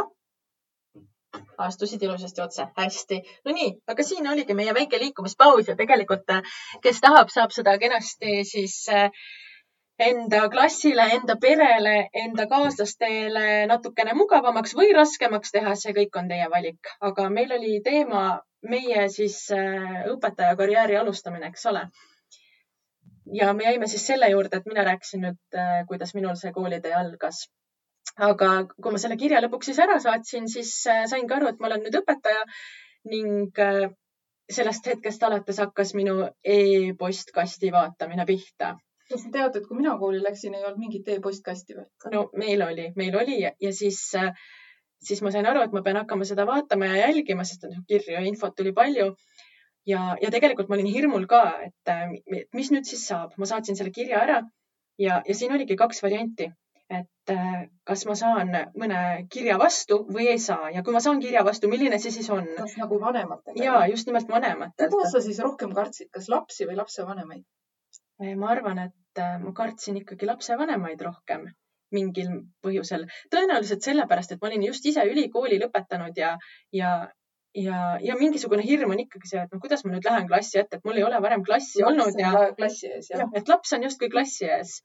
astusid 1.57 2.03
ilusasti 2.03 2.41
otse, 2.41 2.69
hästi. 2.77 3.21
no 3.45 3.57
nii, 3.57 3.73
aga 3.87 4.03
siin 4.03 4.31
oligi 4.35 4.53
meie 4.53 4.73
väike 4.73 4.99
liikumispaus 4.99 5.67
ja 5.67 5.75
tegelikult, 5.75 6.31
kes 6.83 7.01
tahab, 7.01 7.33
saab 7.33 7.51
seda 7.51 7.77
kenasti 7.81 8.43
siis 8.53 8.79
äh, 8.93 9.09
enda 9.99 10.47
klassile, 10.49 11.05
enda 11.15 11.35
perele, 11.41 11.95
enda 12.23 12.45
kaaslastele 12.47 13.65
natukene 13.67 14.15
mugavamaks 14.15 14.75
või 14.77 14.93
raskemaks 14.95 15.51
teha, 15.55 15.75
see 15.75 15.95
kõik 15.97 16.15
on 16.21 16.29
teie 16.31 16.47
valik. 16.51 16.93
aga 17.01 17.27
meil 17.29 17.51
oli 17.57 17.81
teema 17.83 18.39
meie 18.69 19.07
siis 19.11 19.41
äh, 19.55 20.05
õpetaja 20.13 20.55
karjääri 20.59 20.97
alustamine, 20.97 21.51
eks 21.51 21.65
ole. 21.71 21.85
ja 23.33 23.53
me 23.53 23.63
jäime 23.67 23.87
siis 23.87 24.07
selle 24.07 24.29
juurde, 24.31 24.57
et 24.57 24.65
mina 24.71 24.83
rääkisin 24.87 25.25
nüüd, 25.27 25.39
äh, 25.55 25.85
kuidas 25.87 26.15
minul 26.15 26.35
see 26.39 26.55
koolitee 26.55 26.95
algas. 26.95 27.47
aga 28.17 28.51
kui 28.81 28.91
ma 28.91 28.97
selle 28.97 29.17
kirja 29.17 29.43
lõpuks 29.43 29.71
siis 29.71 29.79
ära 29.83 29.99
saatsin, 29.99 30.47
siis 30.47 30.75
äh, 30.87 31.05
sain 31.11 31.27
ka 31.27 31.41
aru, 31.41 31.51
et 31.51 31.59
ma 31.59 31.67
olen 31.67 31.83
nüüd 31.87 31.99
õpetaja 32.03 32.45
ning 33.11 33.57
sellest 34.51 34.87
hetkest 34.87 35.23
alates 35.23 35.59
hakkas 35.61 35.93
minu 35.95 36.23
e-postkasti 36.43 37.71
vaatamine 37.71 38.25
pihta 38.25 38.73
kas 39.11 39.25
sa 39.25 39.33
tead, 39.33 39.57
et 39.57 39.67
kui 39.67 39.77
mina 39.79 39.95
kooli 40.01 40.21
läksin, 40.23 40.55
ei 40.55 40.63
olnud 40.65 40.81
mingit 40.83 41.07
e-postkasti 41.15 41.77
või? 41.77 41.87
no 42.13 42.23
meil 42.43 42.63
oli, 42.65 42.89
meil 42.99 43.17
oli 43.21 43.39
ja, 43.41 43.73
siis, 43.81 44.01
äh, 44.19 44.31
siis 45.09 45.23
ma 45.25 45.33
sain 45.35 45.49
aru, 45.49 45.65
et 45.65 45.75
ma 45.75 45.83
pean 45.85 45.99
hakkama 46.01 46.27
seda 46.29 46.45
vaatama 46.49 46.91
ja 46.91 47.03
jälgima, 47.07 47.47
sest 47.47 47.67
noh, 47.69 47.83
kirju 47.89 48.15
ja 48.17 48.23
infot 48.29 48.55
tuli 48.55 48.73
palju. 48.75 49.11
ja, 49.89 50.15
ja 50.21 50.31
tegelikult 50.31 50.69
ma 50.69 50.77
olin 50.77 50.93
hirmul 50.93 51.27
ka, 51.27 51.43
et 51.65 51.93
mis 52.53 52.71
nüüd 52.75 52.87
siis 52.89 53.05
saab, 53.11 53.35
ma 53.37 53.49
saatsin 53.49 53.79
selle 53.79 53.95
kirja 53.95 54.23
ära 54.25 54.41
ja, 54.99 55.21
ja 55.25 55.35
siin 55.35 55.55
oligi 55.55 55.79
kaks 55.79 56.03
varianti 56.05 56.51
et 56.89 57.31
äh, 57.31 57.67
kas 57.85 58.03
ma 58.09 58.15
saan 58.17 58.49
mõne 58.81 58.99
kirja 59.33 59.59
vastu 59.61 59.99
või 60.09 60.25
ei 60.31 60.39
saa 60.41 60.71
ja 60.73 60.81
kui 60.85 60.95
ma 60.95 61.01
saan 61.05 61.21
kirja 61.21 61.43
vastu, 61.45 61.69
milline 61.69 61.99
see 62.01 62.13
siis 62.15 62.29
on? 62.33 62.47
kas 62.57 62.73
nagu 62.81 62.97
vanematega? 63.01 63.61
ja 63.61 63.83
just 63.91 64.09
nimelt 64.09 64.29
vanematelt. 64.29 64.79
keda 64.81 65.11
sa 65.11 65.21
siis 65.21 65.39
rohkem 65.45 65.75
kartsid, 65.77 66.09
kas 66.15 66.29
lapsi 66.33 66.65
või 66.69 66.79
lapsevanemaid? 66.81 67.45
ma 68.41 68.49
arvan, 68.55 68.81
et 68.87 68.95
äh, 69.17 69.39
ma 69.41 69.53
kartsin 69.57 69.97
ikkagi 69.97 70.29
lapsevanemaid 70.29 71.01
rohkem 71.01 71.47
mingil 71.95 72.33
põhjusel. 72.63 73.07
tõenäoliselt 73.33 73.85
sellepärast, 73.85 74.33
et 74.33 74.41
ma 74.41 74.49
olin 74.51 74.67
just 74.67 74.85
ise 74.85 75.05
ülikooli 75.09 75.57
lõpetanud 75.61 76.17
ja, 76.21 76.35
ja, 76.75 76.91
ja, 77.57 77.79
ja 78.03 78.17
mingisugune 78.19 78.65
hirm 78.65 78.93
on 78.93 79.01
ikkagi 79.05 79.31
see, 79.31 79.41
et 79.45 79.55
no 79.55 79.61
kuidas 79.63 79.83
ma 79.85 79.95
nüüd 79.95 80.05
lähen 80.05 80.29
klassi 80.29 80.61
ette, 80.61 80.77
et 80.77 80.85
mul 80.85 81.01
ei 81.01 81.07
ole 81.07 81.21
varem 81.23 81.43
klassi 81.47 81.81
laps 81.81 81.91
olnud 81.91 82.21
ja. 82.21 82.45
klassi 82.59 82.91
ees, 82.91 83.09
jah 83.09 83.25
ja,. 83.25 83.31
et 83.41 83.49
laps 83.49 83.73
on 83.77 83.87
justkui 83.87 84.11
klassi 84.13 84.51
ees. 84.57 84.77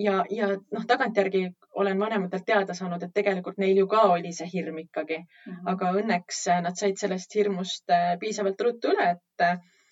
ja, 0.00 0.20
ja 0.30 0.52
noh, 0.60 0.86
tagantjärgi 0.92 1.46
olen 1.80 2.00
vanematelt 2.04 2.44
teada 2.46 2.76
saanud, 2.76 3.02
et 3.02 3.16
tegelikult 3.16 3.58
neil 3.62 3.80
ju 3.80 3.88
ka 3.88 4.06
oli 4.12 4.32
see 4.36 4.48
hirm 4.52 4.78
ikkagi 4.84 5.18
mm. 5.22 5.52
-hmm. 5.52 5.72
aga 5.72 5.92
õnneks 6.02 6.46
nad 6.68 6.76
said 6.76 7.00
sellest 7.00 7.34
hirmust 7.40 7.96
äh, 7.96 8.16
piisavalt 8.20 8.60
ruttu 8.60 8.92
üle, 8.92 9.12
et 9.16 9.46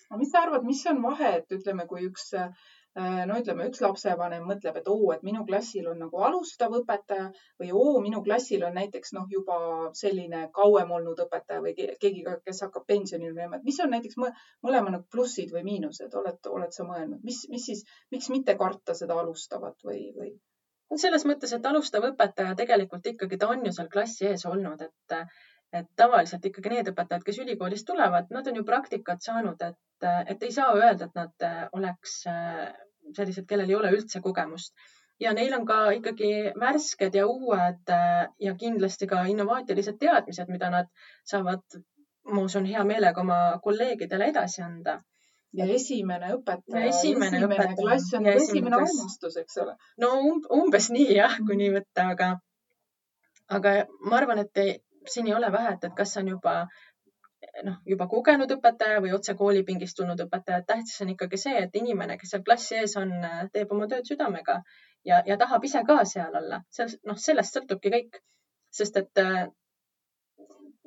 aga 0.09 0.17
mis 0.17 0.31
sa 0.33 0.43
arvad, 0.45 0.65
mis 0.65 0.85
on 0.89 1.01
vahe, 1.03 1.37
et 1.39 1.57
ütleme, 1.57 1.85
kui 1.89 2.05
üks 2.07 2.33
äh, 2.37 2.49
no 2.97 3.37
ütleme, 3.37 3.67
üks 3.69 3.81
lapsevanem 3.83 4.47
mõtleb, 4.49 4.79
et 4.79 4.87
oo, 4.89 5.11
et 5.13 5.21
minu 5.23 5.43
klassil 5.45 5.87
on 5.91 5.99
nagu 6.03 6.23
alustav 6.25 6.73
õpetaja 6.79 7.29
või 7.61 7.69
oo, 7.71 7.99
minu 8.01 8.23
klassil 8.25 8.65
on 8.65 8.75
näiteks 8.79 9.13
noh, 9.17 9.27
juba 9.29 9.59
selline 9.99 10.47
kauem 10.55 10.91
olnud 10.97 11.21
õpetaja 11.25 11.61
või 11.65 11.75
keegi, 11.77 12.25
kes 12.45 12.63
hakkab 12.65 12.87
pensionile 12.89 13.35
minema, 13.35 13.59
et 13.59 13.67
mis 13.69 13.79
on 13.85 13.93
näiteks 13.93 14.19
mõlema 14.19 14.95
nagu 14.95 15.05
plussid 15.11 15.53
või 15.53 15.63
miinused, 15.69 16.13
oled, 16.21 16.41
oled 16.49 16.75
sa 16.75 16.87
mõelnud, 16.87 17.21
mis, 17.23 17.45
mis 17.53 17.69
siis, 17.71 17.85
miks 18.11 18.29
mitte 18.33 18.57
karta 18.57 18.97
seda 18.97 19.19
alustavat 19.21 19.77
või, 19.85 20.09
või? 20.17 20.33
selles 20.97 21.23
mõttes, 21.29 21.53
et 21.53 21.65
alustav 21.69 22.09
õpetaja 22.09 22.55
tegelikult 22.57 23.05
ikkagi 23.05 23.37
ta 23.37 23.51
on 23.53 23.61
ju 23.65 23.71
seal 23.75 23.89
klassi 23.93 24.25
ees 24.31 24.45
olnud, 24.49 24.81
et 24.81 25.19
et 25.73 25.89
tavaliselt 25.95 26.45
ikkagi 26.49 26.71
need 26.73 26.91
õpetajad, 26.91 27.23
kes 27.25 27.41
ülikoolist 27.43 27.87
tulevad, 27.87 28.29
nad 28.33 28.47
on 28.49 28.55
ju 28.59 28.65
praktikat 28.65 29.21
saanud, 29.25 29.59
et, 29.61 30.07
et 30.33 30.45
ei 30.47 30.53
saa 30.53 30.71
öelda, 30.75 31.09
et 31.09 31.19
nad 31.19 31.45
äh, 31.45 31.59
oleks 31.77 32.15
äh, 32.29 32.71
sellised, 33.15 33.45
kellel 33.49 33.69
ei 33.69 33.77
ole 33.77 33.91
üldse 33.97 34.21
kogemust. 34.25 34.73
ja 35.19 35.33
neil 35.35 35.53
on 35.53 35.65
ka 35.67 35.77
ikkagi 35.91 36.53
värsked 36.59 37.15
ja 37.15 37.25
uued 37.27 37.91
äh, 37.91 38.27
ja 38.39 38.55
kindlasti 38.55 39.07
ka 39.07 39.25
innovaatilised 39.27 39.99
teadmised, 39.99 40.49
mida 40.49 40.69
nad 40.73 40.89
saavad, 41.27 41.81
ma 42.31 42.41
usun, 42.41 42.65
hea 42.65 42.83
meelega 42.83 43.21
oma 43.21 43.59
kolleegidele 43.63 44.29
edasi 44.31 44.61
anda 44.63 44.99
ja 45.53 45.65
esimene 45.65 46.33
õpetaja, 46.37 46.85
esimene, 46.91 47.37
esimene 47.37 47.75
klass 47.75 48.13
on 48.13 48.27
esimene, 48.27 48.43
esimene 48.43 48.77
armastus, 48.79 49.37
eks 49.41 49.57
ole. 49.63 49.75
no 50.01 50.13
um, 50.21 50.43
umbes 50.61 50.89
nii 50.93 51.17
jah, 51.17 51.37
kui 51.45 51.57
nii 51.59 51.73
võtta, 51.77 52.05
aga, 52.13 52.29
aga 53.57 53.73
ma 54.05 54.19
arvan, 54.21 54.43
et 54.45 54.61
ei, 54.63 54.75
siin 55.07 55.27
ei 55.27 55.33
ole 55.33 55.51
vahet, 55.51 55.83
et 55.83 55.95
kas 55.95 56.17
on 56.17 56.27
juba 56.27 56.55
noh, 57.63 57.77
juba 57.87 58.07
kogenud 58.11 58.51
õpetaja 58.51 58.99
või 59.03 59.13
otse 59.15 59.35
koolipingist 59.39 59.97
tulnud 59.97 60.19
õpetaja, 60.25 60.61
et 60.61 60.67
tähtis 60.67 61.01
on 61.03 61.13
ikkagi 61.13 61.39
see, 61.39 61.55
et 61.65 61.75
inimene, 61.79 62.17
kes 62.19 62.33
seal 62.33 62.43
klassi 62.45 62.79
ees 62.81 62.95
on, 62.99 63.13
teeb 63.53 63.71
oma 63.75 63.87
tööd 63.91 64.07
südamega 64.09 64.59
ja, 65.07 65.21
ja 65.27 65.37
tahab 65.39 65.65
ise 65.65 65.83
ka 65.87 66.01
seal 66.05 66.35
olla. 66.41 66.61
sellest, 66.75 67.01
noh, 67.07 67.19
sellest 67.27 67.57
sõltubki 67.57 67.93
kõik, 67.95 68.19
sest 68.75 68.99
et 69.01 69.23
äh, 69.23 69.47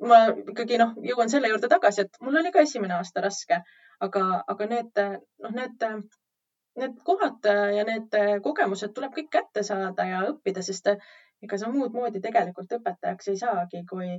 ma 0.09 0.19
ikkagi 0.33 0.79
noh, 0.81 0.97
jõuan 1.11 1.31
selle 1.31 1.51
juurde 1.51 1.69
tagasi, 1.71 2.05
et 2.05 2.21
mul 2.21 2.41
oli 2.41 2.51
ka 2.53 2.65
esimene 2.65 2.97
aasta 2.99 3.23
raske, 3.25 3.61
aga, 4.03 4.25
aga 4.53 4.69
need 4.69 5.01
noh, 5.01 5.55
need, 5.57 5.87
need 6.81 7.01
kohad 7.07 7.49
ja 7.77 7.85
need 7.87 8.17
kogemused 8.45 8.93
tuleb 8.95 9.13
kõik 9.17 9.29
kätte 9.37 9.63
saada 9.65 10.07
ja 10.09 10.23
õppida, 10.31 10.65
sest 10.65 10.89
ega 11.43 11.59
sa 11.59 11.69
muud 11.73 11.95
moodi 11.97 12.21
tegelikult 12.23 12.75
õpetajaks 12.79 13.31
ei 13.33 13.39
saagi, 13.43 13.83
kui 13.89 14.09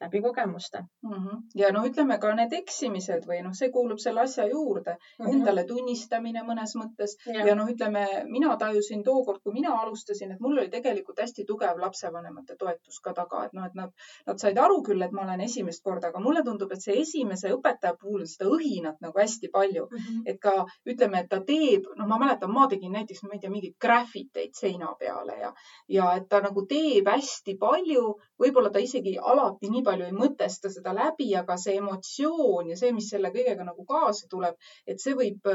läbi 0.00 0.20
kogemuste 0.22 0.78
mm. 1.02 1.12
-hmm. 1.12 1.42
ja 1.54 1.72
no 1.72 1.84
ütleme 1.86 2.18
ka 2.18 2.34
need 2.34 2.52
eksimised 2.52 3.26
või 3.28 3.42
noh, 3.42 3.54
see 3.54 3.70
kuulub 3.70 3.98
selle 4.02 4.20
asja 4.20 4.46
juurde 4.46 4.96
mm, 4.96 5.24
-hmm. 5.26 5.32
endale 5.32 5.64
tunnistamine 5.64 6.42
mõnes 6.42 6.74
mõttes 6.80 7.16
ja, 7.26 7.46
ja 7.46 7.54
noh, 7.54 7.68
ütleme 7.70 8.06
mina 8.24 8.56
tajusin 8.56 9.04
tookord, 9.04 9.40
kui 9.42 9.52
mina 9.52 9.74
alustasin, 9.80 10.32
et 10.32 10.40
mul 10.40 10.58
oli 10.58 10.68
tegelikult 10.70 11.20
hästi 11.20 11.44
tugev 11.44 11.78
lapsevanemate 11.80 12.56
toetus 12.58 13.00
ka 13.04 13.12
taga, 13.12 13.44
et 13.44 13.52
noh, 13.52 13.66
et 13.66 13.74
nad, 13.74 13.92
nad 14.26 14.38
said 14.38 14.58
aru 14.58 14.82
küll, 14.82 15.02
et 15.02 15.12
ma 15.12 15.22
olen 15.22 15.40
esimest 15.40 15.82
korda, 15.82 16.08
aga 16.08 16.20
mulle 16.20 16.42
tundub, 16.42 16.72
et 16.72 16.82
see 16.82 16.98
esimese 17.00 17.52
õpetaja 17.54 17.96
puhul 18.00 18.26
seda 18.26 18.50
õhinat 18.50 19.00
nagu 19.00 19.18
hästi 19.18 19.48
palju 19.52 19.86
mm, 19.90 19.98
-hmm. 19.98 20.22
et 20.26 20.40
ka 20.40 20.66
ütleme, 20.86 21.20
et 21.20 21.28
ta 21.28 21.40
teeb, 21.40 21.86
noh, 21.96 22.06
ma 22.06 22.18
mäletan, 22.18 22.50
ma 22.50 22.66
tegin 22.68 22.92
näiteks, 22.92 23.22
ma 23.22 23.34
ei 23.34 23.40
tea, 23.40 23.50
mingeid 23.50 23.78
graffiteid 23.80 24.54
seina 24.54 24.94
peale 24.98 25.38
ja, 25.40 25.52
ja 25.88 26.12
et 26.16 26.28
ta 26.28 26.40
nagu 26.40 26.66
teeb 26.66 27.08
hästi 27.08 27.56
palju, 27.60 28.04
võib-olla 28.40 28.70
ta 28.70 28.82
isegi 28.82 29.16
alati 29.18 29.70
nii 29.70 29.83
palju 29.86 30.08
ei 30.08 30.16
mõtesta 30.16 30.70
seda 30.72 30.94
läbi, 30.96 31.30
aga 31.38 31.56
see 31.60 31.78
emotsioon 31.80 32.72
ja 32.72 32.76
see, 32.80 32.92
mis 32.96 33.10
selle 33.14 33.32
kõigega 33.34 33.66
nagu 33.66 33.86
kaasa 33.88 34.28
tuleb, 34.30 34.56
et 34.86 35.00
see 35.00 35.16
võib 35.18 35.50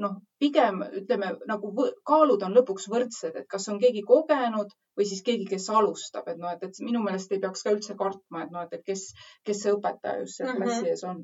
noh, 0.00 0.14
pigem 0.40 0.80
ütleme 1.00 1.32
nagu 1.48 1.72
kaalud 2.08 2.44
on 2.46 2.56
lõpuks 2.56 2.88
võrdsed, 2.92 3.36
et 3.36 3.48
kas 3.54 3.68
on 3.72 3.80
keegi 3.82 4.02
kogenud 4.08 4.72
või 4.96 5.08
siis 5.08 5.22
keegi, 5.26 5.46
kes 5.50 5.68
alustab, 5.80 6.28
et 6.32 6.40
noh, 6.40 6.54
et, 6.56 6.80
minu 6.80 7.02
meelest 7.04 7.32
ei 7.32 7.42
peaks 7.42 7.64
ka 7.66 7.74
üldse 7.76 7.96
kartma, 7.98 8.46
et 8.46 8.54
noh, 8.54 8.66
et, 8.70 8.84
kes, 8.86 9.10
kes 9.46 9.62
see 9.64 9.76
õpetaja 9.76 10.24
just 10.24 10.40
seal 10.40 10.52
mm 10.52 10.56
-hmm. 10.56 10.72
klassi 10.72 10.92
ees 10.94 11.04
on 11.10 11.22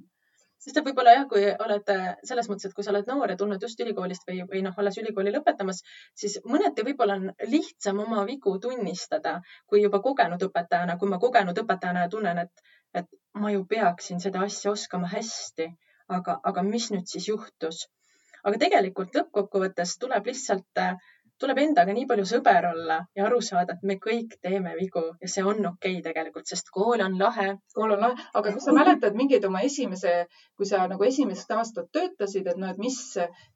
sest 0.59 0.79
et 0.81 0.87
võib-olla 0.87 1.15
jah, 1.15 1.27
kui 1.31 1.45
oled 1.65 1.91
selles 2.31 2.49
mõttes, 2.51 2.69
et 2.69 2.77
kui 2.77 2.87
sa 2.87 2.93
oled 2.93 3.11
noor 3.11 3.33
ja 3.33 3.37
tulnud 3.41 3.63
just 3.63 3.81
ülikoolist 3.85 4.27
või, 4.29 4.41
või 4.51 4.63
noh, 4.67 4.75
alles 4.83 4.99
ülikooli 5.03 5.33
lõpetamas, 5.35 5.83
siis 6.23 6.39
mõneti 6.53 6.85
võib-olla 6.89 7.19
on 7.21 7.29
lihtsam 7.53 8.01
oma 8.05 8.25
vigu 8.29 8.57
tunnistada 8.63 9.39
kui 9.67 9.83
juba 9.85 10.03
kogenud 10.05 10.43
õpetajana, 10.49 10.99
kui 10.99 11.11
ma 11.13 11.21
kogenud 11.23 11.63
õpetajana 11.63 12.09
tunnen, 12.11 12.43
et, 12.47 12.65
et 13.03 13.11
ma 13.39 13.53
ju 13.55 13.65
peaksin 13.71 14.25
seda 14.25 14.43
asja 14.49 14.73
oskama 14.75 15.11
hästi, 15.15 15.69
aga, 16.19 16.41
aga 16.51 16.67
mis 16.67 16.91
nüüd 16.95 17.07
siis 17.11 17.31
juhtus? 17.31 17.87
aga 18.49 18.59
tegelikult 18.63 19.17
lõppkokkuvõttes 19.19 19.97
tuleb 20.03 20.29
lihtsalt 20.31 20.81
äh, 20.81 21.09
tuleb 21.43 21.59
endaga 21.63 21.95
nii 21.95 22.07
palju 22.11 22.25
sõber 22.31 22.67
olla 22.71 22.99
ja 23.19 23.27
aru 23.29 23.39
saada, 23.49 23.77
et 23.77 23.85
me 23.91 23.97
kõik 24.07 24.37
teeme 24.47 24.75
vigu 24.79 25.05
ja 25.23 25.31
see 25.35 25.45
on 25.45 25.61
okei 25.71 25.99
okay 25.99 26.05
tegelikult, 26.07 26.49
sest 26.51 26.73
kool 26.75 27.05
on 27.05 27.19
lahe. 27.21 27.49
kool 27.75 27.95
on 27.97 28.03
lahe, 28.07 28.27
aga 28.41 28.55
kas 28.57 28.67
sa 28.69 28.75
mäletad 28.79 29.19
mingeid 29.21 29.47
oma 29.51 29.63
esimese, 29.69 30.15
kui 30.57 30.67
sa 30.73 30.87
nagu 30.91 31.09
esimest 31.11 31.55
aastat 31.59 31.93
töötasid, 31.99 32.51
et 32.53 32.61
noh, 32.63 32.75
et 32.75 32.83
mis, 32.83 32.99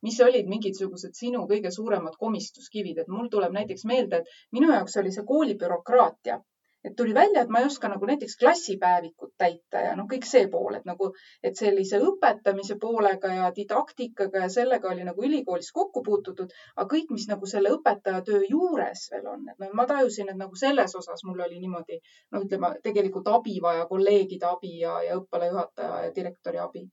mis 0.08 0.20
olid 0.28 0.48
mingisugused 0.54 1.18
sinu 1.18 1.44
kõige 1.50 1.74
suuremad 1.74 2.16
komistuskivid, 2.22 3.02
et 3.02 3.12
mul 3.16 3.28
tuleb 3.34 3.58
näiteks 3.58 3.84
meelde, 3.92 4.22
et 4.22 4.56
minu 4.58 4.72
jaoks 4.72 4.98
oli 5.02 5.14
see 5.14 5.26
kooli 5.26 5.58
bürokraatia 5.58 6.40
et 6.84 6.96
tuli 6.96 7.14
välja, 7.14 7.42
et 7.42 7.50
ma 7.52 7.60
ei 7.62 7.66
oska 7.66 7.88
nagu 7.88 8.06
näiteks 8.06 8.36
klassipäevikut 8.40 9.32
täita 9.38 9.82
ja 9.86 9.92
noh, 9.98 10.08
kõik 10.10 10.26
see 10.28 10.48
pool, 10.52 10.76
et 10.78 10.86
nagu, 10.88 11.10
et 11.42 11.58
sellise 11.58 12.00
õpetamise 12.02 12.78
poolega 12.82 13.32
ja 13.36 13.50
didaktikaga 13.56 14.44
ja 14.46 14.48
sellega 14.56 14.90
oli 14.90 15.06
nagu 15.08 15.26
ülikoolis 15.28 15.70
kokku 15.76 16.02
puututud, 16.06 16.54
aga 16.76 16.88
kõik, 16.94 17.12
mis 17.14 17.28
nagu 17.30 17.50
selle 17.52 17.74
õpetaja 17.76 18.24
töö 18.26 18.42
juures 18.48 19.06
veel 19.12 19.28
on, 19.34 19.46
et 19.52 19.62
noh, 19.62 19.76
ma 19.78 19.86
tajusin, 19.90 20.32
et 20.32 20.40
nagu 20.40 20.58
selles 20.58 20.96
osas 21.02 21.22
mul 21.28 21.44
oli 21.46 21.60
niimoodi, 21.62 22.00
no 22.32 22.42
ütleme, 22.46 22.74
tegelikult 22.82 23.30
abi 23.36 23.58
vaja, 23.62 23.86
kolleegide 23.90 24.50
abi 24.50 24.74
ja, 24.80 24.98
ja 25.06 25.20
õppealajuhataja 25.22 26.04
ja 26.06 26.12
direktori 26.18 26.62
abi. 26.66 26.86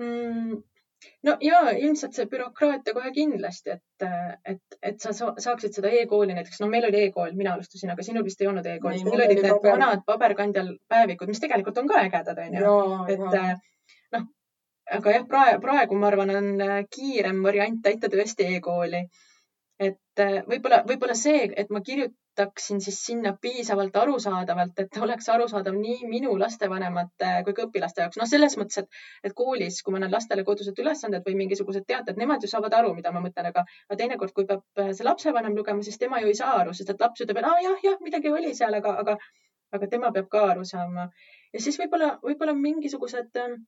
Mm 0.00 0.62
no 1.28 1.36
ja 1.44 1.62
ilmselt 1.70 2.18
see 2.18 2.28
bürokraatia 2.30 2.94
kohe 2.96 3.12
kindlasti, 3.14 3.76
et, 3.76 4.06
et, 4.54 4.76
et 4.90 5.00
sa 5.02 5.12
saaksid 5.14 5.74
seda 5.78 5.90
e-kooli 6.02 6.36
näiteks, 6.36 6.60
no 6.62 6.68
meil 6.72 6.86
oli 6.88 7.06
e-kool, 7.06 7.34
mina 7.38 7.56
alustasin, 7.56 7.94
aga 7.94 8.06
sinul 8.06 8.26
vist 8.26 8.42
ei 8.42 8.50
olnud 8.50 8.68
e-kooli, 8.74 9.02
teil 9.06 9.24
olid 9.26 9.42
need 9.42 9.50
paber. 9.56 9.74
vanad 9.76 10.06
paberkandjal 10.06 10.70
päevikud, 10.92 11.32
mis 11.32 11.42
tegelikult 11.42 11.82
on 11.82 11.90
ka 11.90 12.04
ägedad, 12.06 12.44
onju. 12.46 12.78
et 13.12 13.26
noh, 14.16 14.30
aga 15.00 15.18
jah, 15.18 15.28
praegu, 15.34 15.60
praegu 15.66 15.98
ma 15.98 16.10
arvan, 16.12 16.34
on 16.38 16.64
äh, 16.68 16.78
kiirem 16.96 17.44
variant 17.46 17.82
täita 17.84 18.10
tõesti 18.12 18.48
e-kooli 18.56 19.06
et 19.82 20.22
äh, 20.22 20.42
võib-olla, 20.46 20.82
võib-olla 20.88 21.14
see, 21.18 21.46
et 21.56 21.70
ma 21.74 21.82
kirjutaksin 22.36 22.80
siis 22.80 23.06
sinna 23.06 23.36
piisavalt 23.40 23.96
arusaadavalt, 23.96 24.78
et 24.78 24.96
oleks 25.00 25.28
arusaadav 25.28 25.74
nii 25.74 26.06
minu 26.08 26.38
lastevanemate 26.38 27.42
kui 27.44 27.52
ka 27.52 27.66
õpilaste 27.66 28.00
jaoks. 28.00 28.16
noh, 28.16 28.26
selles 28.28 28.56
mõttes, 28.56 28.78
et, 28.78 28.88
et 29.24 29.32
koolis, 29.34 29.82
kui 29.82 29.92
ma 29.92 29.98
annan 30.00 30.12
lastele 30.12 30.44
kodused 30.44 30.78
ülesanded 30.78 31.22
või 31.26 31.34
mingisugused 31.42 31.84
teated, 31.86 32.16
nemad 32.16 32.42
ju 32.42 32.48
saavad 32.48 32.72
aru, 32.78 32.94
mida 32.94 33.12
ma 33.12 33.20
mõtlen, 33.20 33.50
aga, 33.52 33.64
aga 33.88 33.98
teinekord, 33.98 34.32
kui 34.32 34.46
peab 34.46 34.64
äh, 34.80 34.92
see 34.92 35.04
lapsevanem 35.04 35.56
lugema, 35.56 35.82
siis 35.82 35.98
tema 35.98 36.20
ju 36.20 36.32
ei 36.32 36.38
saa 36.38 36.56
aru, 36.62 36.72
sest 36.72 36.94
et 36.94 37.04
laps 37.04 37.20
ütleb, 37.20 37.42
et 37.42 37.50
aa 37.50 37.60
jah, 37.66 37.78
jah, 37.84 38.00
midagi 38.00 38.32
oli 38.32 38.54
seal, 38.54 38.74
aga, 38.80 38.96
aga, 39.04 39.18
aga 39.76 39.90
tema 39.92 40.12
peab 40.16 40.28
ka 40.32 40.46
aru 40.54 40.64
saama. 40.64 41.10
ja 41.52 41.60
siis 41.60 41.78
võib-olla, 41.80 42.14
võib-olla 42.24 42.56
mingisugused 42.56 43.44
äh, 43.44 43.58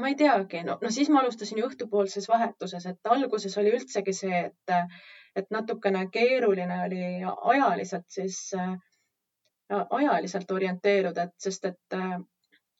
ma 0.00 0.08
ei 0.08 0.14
teagi, 0.18 0.62
no, 0.66 0.78
no 0.82 0.90
siis 0.90 1.10
ma 1.12 1.20
alustasin 1.20 1.58
ju 1.60 1.66
õhtupoolses 1.68 2.28
vahetuses, 2.30 2.86
et 2.86 3.10
alguses 3.14 3.56
oli 3.60 3.74
üldsegi 3.76 4.14
see, 4.16 4.40
et, 4.50 4.94
et 5.36 5.50
natukene 5.54 6.06
keeruline 6.14 6.78
oli 6.86 7.02
ajaliselt 7.54 8.08
siis 8.08 8.38
äh,, 8.58 8.74
ajaliselt 9.70 10.50
orienteeruda, 10.50 11.28
et 11.28 11.46
sest 11.48 11.68
et 11.70 11.98
äh, 11.98 12.16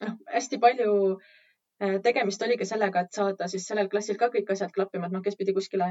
noh, 0.06 0.16
hästi 0.34 0.58
palju 0.62 0.94
äh, 1.12 2.00
tegemist 2.02 2.42
oligi 2.42 2.66
sellega, 2.66 3.04
et 3.04 3.20
saada 3.20 3.48
siis 3.52 3.66
sellel 3.70 3.90
klassil 3.92 4.18
ka 4.18 4.30
kõik 4.34 4.50
asjad 4.54 4.74
klappima, 4.74 5.06
et 5.06 5.16
noh, 5.16 5.24
kes 5.24 5.38
pidi 5.38 5.54
kuskile 5.56 5.90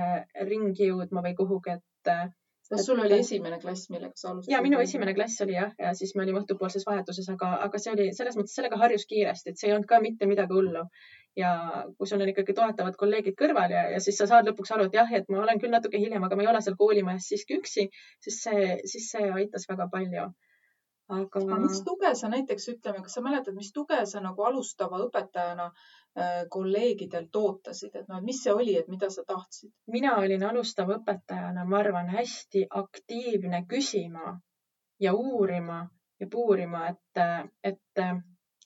ringi 0.52 0.92
jõudma 0.92 1.24
või 1.26 1.36
kuhugi, 1.40 1.78
et 1.80 2.14
äh, 2.16 2.28
kas 2.70 2.86
sul 2.86 3.00
oli 3.02 3.18
esimene 3.20 3.60
klass, 3.62 3.90
millega 3.94 4.14
sa 4.16 4.32
alustasid? 4.32 4.54
ja 4.54 4.62
minu 4.66 4.82
esimene 4.84 5.14
klass 5.18 5.42
oli 5.46 5.56
jah, 5.56 5.72
ja 5.80 5.94
siis 5.98 6.14
me 6.16 6.24
olime 6.26 6.42
õhtupoolses 6.44 6.86
vahetuses, 6.88 7.30
aga, 7.34 7.54
aga 7.66 7.82
see 7.82 7.94
oli 7.96 8.10
selles 8.18 8.38
mõttes, 8.40 8.54
sellega 8.58 8.78
harjus 8.82 9.08
kiiresti, 9.10 9.54
et 9.54 9.62
see 9.62 9.70
ei 9.70 9.76
olnud 9.78 9.90
ka 9.90 10.02
mitte 10.04 10.30
midagi 10.30 10.56
hullu. 10.58 10.86
ja 11.40 11.50
kui 11.98 12.08
sul 12.10 12.22
on 12.22 12.30
ikkagi 12.32 12.54
toetavad 12.58 12.96
kolleegid 13.00 13.36
kõrval 13.40 13.72
ja, 13.72 13.84
ja 13.94 14.00
siis 14.04 14.18
sa 14.20 14.28
saad 14.28 14.50
lõpuks 14.50 14.74
aru, 14.76 14.90
et 14.90 14.96
jah, 14.98 15.12
et 15.16 15.30
ma 15.30 15.44
olen 15.44 15.62
küll 15.62 15.74
natuke 15.74 16.02
hiljem, 16.02 16.24
aga 16.26 16.36
ma 16.36 16.46
ei 16.46 16.52
ole 16.52 16.62
seal 16.66 16.78
koolimajas 16.80 17.30
siiski 17.32 17.60
üksi, 17.62 17.86
siis 18.26 18.40
see, 18.46 18.70
siis 18.92 19.12
see 19.14 19.30
aitas 19.30 19.70
väga 19.70 19.88
palju 19.94 20.30
aga. 21.10 21.60
mis 21.64 21.82
tuge 21.86 22.14
sa 22.16 22.30
näiteks 22.30 22.68
ütleme, 22.76 23.04
kas 23.06 23.18
sa 23.18 23.22
mäletad, 23.26 23.56
mis 23.58 23.72
tuge 23.74 24.06
sa 24.06 24.22
nagu 24.22 24.44
alustava 24.46 25.02
õpetajana 25.08 25.72
Äh, 26.18 26.46
kolleegidelt 26.50 27.36
ootasid, 27.36 27.94
et 27.96 28.08
noh, 28.10 28.18
et 28.18 28.26
mis 28.26 28.40
see 28.44 28.52
oli, 28.52 28.74
et 28.80 28.88
mida 28.90 29.08
sa 29.14 29.22
tahtsid? 29.28 29.70
mina 29.94 30.16
olin 30.18 30.42
alustava 30.48 30.96
õpetajana, 30.98 31.66
ma 31.70 31.78
arvan, 31.84 32.10
hästi 32.10 32.64
aktiivne 32.80 33.60
küsima 33.70 34.34
ja 35.06 35.14
uurima 35.14 35.78
ja 36.20 36.28
puurima, 36.34 36.82
et, 36.90 37.22
et 37.72 38.02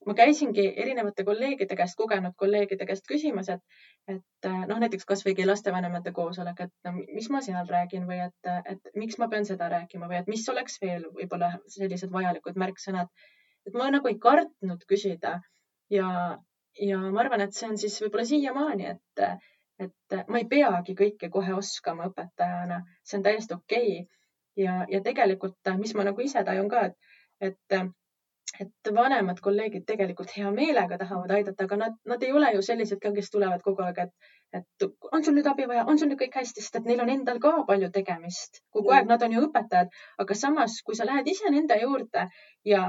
ma 0.07 0.15
käisingi 0.21 0.65
erinevate 0.85 1.27
kolleegide 1.27 1.75
käest, 1.81 1.99
kogenud 1.99 2.33
kolleegide 2.39 2.87
käest 2.87 3.11
küsimas, 3.11 3.51
et, 3.51 3.77
et 4.11 4.47
noh, 4.67 4.79
näiteks 4.83 5.05
kasvõi 5.07 5.45
lastevanemate 5.47 6.11
koosolek, 6.15 6.65
et 6.65 6.73
no, 6.87 6.93
mis 7.15 7.29
ma 7.31 7.41
seal 7.45 7.67
räägin 7.69 8.07
või 8.09 8.19
et, 8.25 8.49
et 8.69 8.91
miks 8.99 9.19
ma 9.21 9.29
pean 9.31 9.47
seda 9.47 9.69
rääkima 9.71 10.09
või 10.11 10.19
et 10.19 10.31
mis 10.31 10.43
oleks 10.51 10.79
veel 10.81 11.05
võib-olla 11.15 11.53
sellised 11.71 12.11
vajalikud 12.11 12.59
märksõnad. 12.59 13.07
et 13.67 13.77
ma 13.79 13.89
nagu 13.91 14.09
ei 14.11 14.19
kartnud 14.19 14.83
küsida 14.89 15.37
ja, 15.89 16.37
ja 16.79 16.99
ma 16.99 17.23
arvan, 17.23 17.45
et 17.45 17.55
see 17.55 17.69
on 17.69 17.79
siis 17.79 17.95
võib-olla 18.03 18.25
siiamaani, 18.27 18.89
et, 18.95 19.23
et 19.87 20.17
ma 20.27 20.41
ei 20.41 20.49
peagi 20.51 20.95
kõike 20.99 21.29
kohe 21.31 21.55
oskama 21.55 22.09
õpetajana, 22.11 22.83
see 23.03 23.19
on 23.19 23.27
täiesti 23.29 23.55
okei 23.55 23.99
okay. 24.01 24.07
ja, 24.65 24.79
ja 24.91 25.01
tegelikult, 25.05 25.59
mis 25.79 25.95
ma 25.95 26.07
nagu 26.09 26.21
ise 26.21 26.43
tajun 26.43 26.67
ka, 26.71 26.89
et, 26.91 27.13
et 27.51 27.79
et 28.61 28.91
vanemad 28.95 29.39
kolleegid 29.41 29.85
tegelikult 29.89 30.33
hea 30.37 30.51
meelega 30.53 30.97
tahavad 31.01 31.31
aidata, 31.37 31.65
aga 31.65 31.77
nad, 31.83 31.95
nad 32.11 32.23
ei 32.23 32.31
ole 32.37 32.51
ju 32.55 32.61
sellised 32.67 33.01
ka, 33.01 33.11
kes 33.15 33.31
tulevad 33.33 33.63
kogu 33.65 33.85
aeg, 33.85 34.01
et, 34.05 34.29
et 34.59 34.87
on 35.11 35.25
sul 35.25 35.37
nüüd 35.37 35.49
abi 35.49 35.65
vaja, 35.71 35.85
on 35.89 35.99
sul 35.99 36.11
nüüd 36.11 36.21
kõik 36.21 36.37
hästi, 36.41 36.61
sest 36.61 36.79
et 36.79 36.89
neil 36.89 37.01
on 37.05 37.11
endal 37.15 37.41
ka 37.43 37.53
palju 37.69 37.89
tegemist. 37.97 38.61
kogu 38.77 38.93
aeg 38.97 39.09
nad 39.09 39.25
on 39.25 39.35
ju 39.37 39.43
õpetajad, 39.47 39.93
aga 40.25 40.39
samas, 40.43 40.79
kui 40.85 40.99
sa 40.99 41.09
lähed 41.09 41.29
ise 41.33 41.53
nende 41.55 41.79
juurde 41.81 42.27
ja 42.73 42.83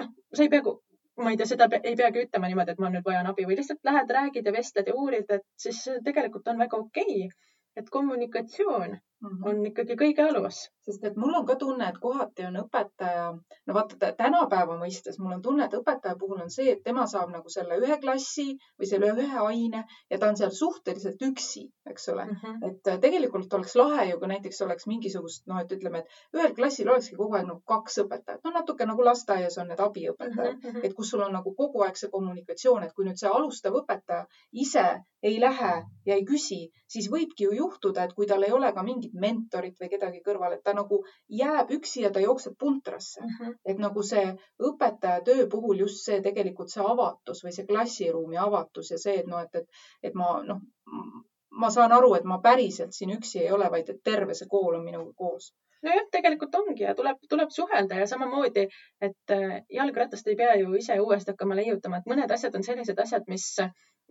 noh, 0.00 0.12
sa 0.34 0.46
ei 0.46 0.52
pea 0.52 0.76
ma 1.24 1.30
ei 1.30 1.38
tea, 1.38 1.46
seda 1.46 1.68
ei 1.80 1.94
peagi 1.98 2.24
ütlema 2.26 2.48
niimoodi, 2.50 2.74
et 2.74 2.80
ma 2.82 2.90
nüüd 2.90 3.04
vajan 3.06 3.28
abi 3.30 3.44
või 3.46 3.58
lihtsalt 3.58 3.82
lähed, 3.86 4.14
räägid 4.16 4.46
ja 4.50 4.54
vestled 4.54 4.88
ja 4.90 4.94
uurid, 4.98 5.28
et 5.30 5.44
siis 5.66 5.82
tegelikult 6.06 6.48
on 6.50 6.58
väga 6.64 6.80
okei 6.86 7.26
okay 7.26 7.52
et 7.76 7.90
kommunikatsioon 7.90 8.90
mm 8.90 9.00
-hmm. 9.30 9.44
on 9.48 9.66
ikkagi 9.66 9.96
kõige 10.00 10.28
alus. 10.28 10.70
sest 10.84 11.04
et 11.04 11.16
mul 11.16 11.34
on 11.34 11.46
ka 11.48 11.54
tunne, 11.56 11.86
et 11.88 11.98
kohati 11.98 12.44
on 12.44 12.56
õpetaja, 12.60 13.28
no 13.66 13.74
vaata 13.74 14.12
tänapäeva 14.18 14.76
mõistes 14.76 15.18
mul 15.18 15.32
on 15.36 15.42
tunne, 15.42 15.64
et 15.64 15.76
õpetaja 15.78 16.18
puhul 16.20 16.42
on 16.44 16.50
see, 16.50 16.72
et 16.72 16.82
tema 16.84 17.06
saab 17.06 17.30
nagu 17.32 17.48
selle 17.48 17.78
ühe 17.80 17.96
klassi 18.02 18.46
või 18.78 18.90
selle 18.90 19.12
ühe 19.14 19.38
aine 19.46 19.84
ja 20.10 20.18
ta 20.18 20.28
on 20.28 20.36
seal 20.36 20.50
suhteliselt 20.50 21.22
üksi, 21.28 21.64
eks 21.86 22.08
ole 22.08 22.24
mm. 22.24 22.36
-hmm. 22.42 22.68
et 22.68 22.92
äh, 22.92 23.00
tegelikult 23.00 23.54
oleks 23.54 23.74
lahe 23.80 24.10
ju, 24.10 24.18
kui 24.18 24.28
näiteks 24.28 24.60
oleks 24.66 24.86
mingisugust, 24.86 25.46
noh, 25.46 25.60
et 25.60 25.72
ütleme, 25.72 26.04
et 26.04 26.36
ühel 26.36 26.54
klassil 26.54 26.88
olekski 26.88 27.16
kogu 27.16 27.34
aeg 27.40 27.48
nagu 27.48 27.62
kaks 27.72 27.98
õpetajat, 28.04 28.44
no 28.44 28.50
natuke 28.50 28.86
nagu 28.86 29.04
lasteaias 29.04 29.58
on 29.58 29.72
need 29.72 29.80
abiõpetajad 29.80 30.54
mm, 30.54 30.70
-hmm. 30.70 30.84
et 30.84 30.94
kus 30.94 31.10
sul 31.10 31.24
on 31.24 31.32
nagu 31.32 31.54
kogu 31.54 31.82
aeg 31.86 31.96
see 31.96 32.10
kommunikatsioon, 32.10 32.84
et 32.84 32.92
kui 32.92 33.08
nüüd 33.08 33.16
see 33.20 33.30
alustav 33.30 33.80
õpetaja 33.80 34.26
ise 34.52 34.86
ei 35.22 35.40
lähe 35.40 35.74
ja 36.06 36.14
ei 36.14 36.24
küsi, 36.28 36.60
siis 36.94 37.08
võibki 37.12 37.46
ju 37.46 37.54
juhtuda, 37.56 38.04
et 38.04 38.12
kui 38.12 38.26
tal 38.26 38.42
ei 38.44 38.52
ole 38.52 38.72
ka 38.76 38.82
mingit 38.82 39.13
mentorit 39.20 39.80
või 39.80 39.90
kedagi 39.92 40.22
kõrval, 40.26 40.56
et 40.56 40.64
ta 40.64 40.74
nagu 40.76 41.00
jääb 41.40 41.70
üksi 41.78 42.04
ja 42.04 42.10
ta 42.14 42.22
jookseb 42.24 42.56
puntrasse. 42.58 43.20
Mhm. 43.24 43.34
-huh. 43.40 43.58
et 43.64 43.78
nagu 43.78 44.02
see 44.02 44.24
õpetaja 44.70 45.24
töö 45.24 45.46
puhul 45.50 45.84
just 45.84 46.04
see 46.04 46.20
tegelikult 46.22 46.70
see 46.70 46.84
avatus 46.94 47.44
või 47.44 47.52
see 47.52 47.66
klassiruumi 47.66 48.40
avatus 48.46 48.90
ja 48.90 48.98
see, 48.98 49.18
et 49.20 49.26
noh, 49.26 49.40
et, 49.40 49.54
et, 49.54 49.68
et 50.02 50.14
ma 50.14 50.42
noh, 50.42 50.60
ma 51.50 51.70
saan 51.70 51.92
aru, 51.92 52.14
et 52.14 52.24
ma 52.24 52.40
päriselt 52.42 52.92
siin 52.92 53.14
üksi 53.16 53.44
ei 53.44 53.52
ole, 53.52 53.70
vaid 53.70 53.88
et 53.88 54.02
terve 54.02 54.34
see 54.34 54.48
kool 54.50 54.74
on 54.74 54.84
minuga 54.84 55.12
koos 55.16 55.52
nojah, 55.84 56.06
tegelikult 56.12 56.54
ongi 56.54 56.86
ja 56.86 56.94
tuleb, 56.96 57.20
tuleb 57.28 57.52
suhelda 57.52 58.00
ja 58.00 58.06
samamoodi, 58.08 58.66
et 59.08 59.34
äh, 59.36 59.58
jalgratast 59.78 60.28
ei 60.30 60.36
pea 60.40 60.56
ju 60.60 60.72
ise 60.80 60.96
uuesti 61.00 61.34
hakkama 61.34 61.58
leiutama, 61.58 62.00
et 62.00 62.10
mõned 62.10 62.34
asjad 62.36 62.56
on 62.58 62.64
sellised 62.66 63.00
asjad, 63.04 63.28
mis, 63.28 63.50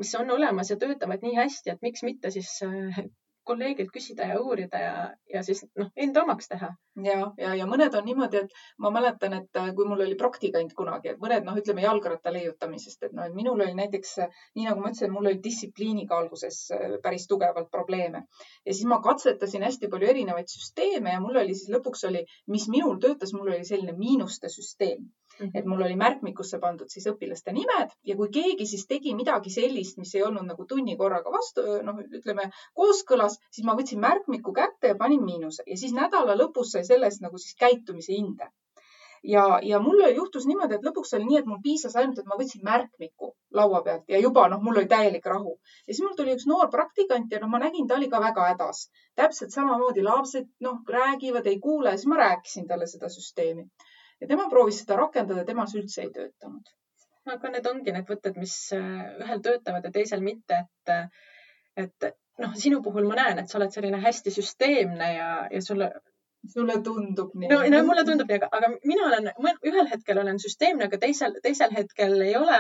mis 0.02 0.13
on 0.20 0.32
olemas 0.38 0.72
ja 0.74 0.78
töötavad 0.82 1.26
nii 1.26 1.36
hästi, 1.39 1.74
et 1.74 1.86
miks 1.86 2.06
mitte 2.06 2.32
siis 2.36 2.52
äh, 2.68 3.04
kolleegilt 3.43 3.91
küsida 3.93 4.27
ja 4.29 4.39
uurida 4.41 4.79
ja, 4.79 4.93
ja 5.34 5.43
siis 5.43 5.63
noh, 5.79 5.89
enda 5.95 6.23
omaks 6.23 6.49
teha. 6.51 6.69
ja, 7.03 7.17
ja, 7.38 7.53
ja 7.58 7.65
mõned 7.69 7.95
on 7.97 8.06
niimoodi, 8.06 8.43
et 8.45 8.58
ma 8.77 8.91
mäletan, 8.93 9.34
et 9.39 9.60
äh, 9.60 9.71
kui 9.75 9.88
mul 9.89 10.03
oli 10.06 10.17
praktikant 10.19 10.75
kunagi, 10.77 11.13
et 11.13 11.21
mõned 11.23 11.47
noh, 11.47 11.58
ütleme 11.60 11.86
jalgratta 11.86 12.34
leiutamisest, 12.34 13.08
et 13.08 13.15
noh, 13.17 13.25
et 13.27 13.36
minul 13.38 13.60
oli 13.65 13.73
näiteks 13.77 14.15
nii 14.56 14.67
nagu 14.67 14.84
ma 14.84 14.91
ütlesin, 14.93 15.13
mul 15.13 15.32
oli 15.32 15.41
distsipliiniga 15.43 16.17
alguses 16.19 16.60
äh, 16.75 16.97
päris 17.03 17.27
tugevalt 17.32 17.71
probleeme 17.73 18.25
ja 18.65 18.73
siis 18.73 18.86
ma 18.89 19.01
katsetasin 19.03 19.65
hästi 19.65 19.89
palju 19.91 20.10
erinevaid 20.13 20.51
süsteeme 20.51 21.15
ja 21.15 21.21
mul 21.23 21.41
oli 21.41 21.58
siis 21.58 21.73
lõpuks 21.73 22.08
oli, 22.10 22.23
mis 22.53 22.69
minul 22.71 22.99
töötas, 23.03 23.34
mul 23.36 23.51
oli 23.51 23.65
selline 23.67 23.97
miinuste 23.97 24.51
süsteem. 24.53 25.10
Et 25.41 25.65
mul 25.65 25.82
oli 25.86 25.96
märkmikusse 26.00 26.60
pandud 26.63 26.91
siis 26.93 27.08
õpilaste 27.12 27.54
nimed 27.56 27.93
ja 28.10 28.15
kui 28.19 28.30
keegi 28.38 28.67
siis 28.69 28.86
tegi 28.89 29.13
midagi 29.17 29.54
sellist, 29.54 29.98
mis 30.02 30.13
ei 30.15 30.26
olnud 30.28 30.46
nagu 30.50 30.65
tunni 30.69 30.98
korraga 30.98 31.32
vastu, 31.34 31.63
noh, 31.88 32.02
ütleme 32.19 32.50
kooskõlas, 32.80 33.39
siis 33.52 33.65
ma 33.69 33.78
võtsin 33.80 34.02
märkmiku 34.04 34.54
kätte 34.60 34.91
ja 34.93 34.98
panin 35.00 35.24
miinuse 35.26 35.65
ja 35.67 35.78
siis 35.84 35.96
nädala 35.98 36.36
lõpus 36.39 36.76
sai 36.76 36.86
sellest 36.89 37.24
nagu 37.26 37.41
siis 37.41 37.56
käitumise 37.63 38.13
hinde. 38.13 38.50
ja, 39.34 39.43
ja 39.63 39.80
mul 39.80 40.04
juhtus 40.15 40.46
niimoodi, 40.46 40.76
et 40.76 40.86
lõpuks 40.86 41.15
oli 41.17 41.26
nii, 41.30 41.39
et 41.39 41.50
mul 41.50 41.62
piisas 41.63 41.96
ainult, 41.96 42.19
et 42.19 42.30
ma 42.30 42.38
võtsin 42.39 42.65
märkmiku 42.67 43.32
laua 43.60 43.82
pealt 43.86 44.04
ja 44.13 44.19
juba 44.19 44.46
noh, 44.52 44.62
mul 44.62 44.82
oli 44.82 44.91
täielik 44.91 45.26
rahu. 45.34 45.56
ja 45.88 45.93
siis 45.93 46.04
mul 46.06 46.17
tuli 46.19 46.36
üks 46.38 46.46
noor 46.52 46.69
praktikant 46.69 47.32
ja 47.32 47.39
noh, 47.41 47.50
ma 47.50 47.63
nägin, 47.63 47.88
ta 47.88 47.98
oli 47.98 48.12
ka 48.13 48.22
väga 48.22 48.52
hädas. 48.52 48.86
täpselt 49.15 49.58
samamoodi 49.58 50.06
lapsed 50.06 50.52
noh, 50.67 50.78
räägivad, 51.00 51.50
ei 51.50 51.60
kuule, 51.60 51.98
siis 51.98 52.12
ma 52.13 52.22
rääkisin 52.22 52.69
talle 52.69 52.91
seda 52.93 53.10
süsteemi 53.10 53.65
ja 54.21 54.30
tema 54.30 54.47
proovis 54.52 54.82
seda 54.84 54.97
rakendada, 54.99 55.45
temas 55.47 55.76
üldse 55.80 56.06
ei 56.06 56.12
töötanud. 56.15 56.71
aga 57.34 57.49
need 57.54 57.67
ongi 57.69 57.93
need 57.95 58.10
võtted, 58.10 58.38
mis 58.39 58.56
äh, 58.76 59.04
ühel 59.23 59.41
töötavad 59.43 59.86
ja 59.88 59.91
teisel 59.95 60.23
mitte, 60.23 60.65
et, 60.65 61.13
et 61.86 62.10
noh, 62.43 62.56
sinu 62.60 62.82
puhul 62.84 63.08
ma 63.08 63.19
näen, 63.21 63.39
et 63.39 63.52
sa 63.52 63.60
oled 63.60 63.71
selline 63.71 64.02
hästi 64.04 64.34
süsteemne 64.34 65.13
ja, 65.15 65.30
ja 65.52 65.62
sulle 65.63 65.93
sulle 66.52 66.82
tundub 66.84 67.32
nii? 67.39 67.49
no, 67.52 67.62
no 67.71 67.82
mulle 67.88 68.04
tundub 68.08 68.28
nii, 68.28 68.39
aga, 68.41 68.49
aga 68.58 68.69
mina 68.84 69.06
olen, 69.08 69.30
ühel 69.69 69.88
hetkel 69.91 70.19
olen 70.19 70.39
süsteemne, 70.43 70.89
aga 70.89 70.99
teisel, 70.99 71.38
teisel 71.43 71.71
hetkel 71.76 72.19
ei 72.26 72.36
ole. 72.36 72.60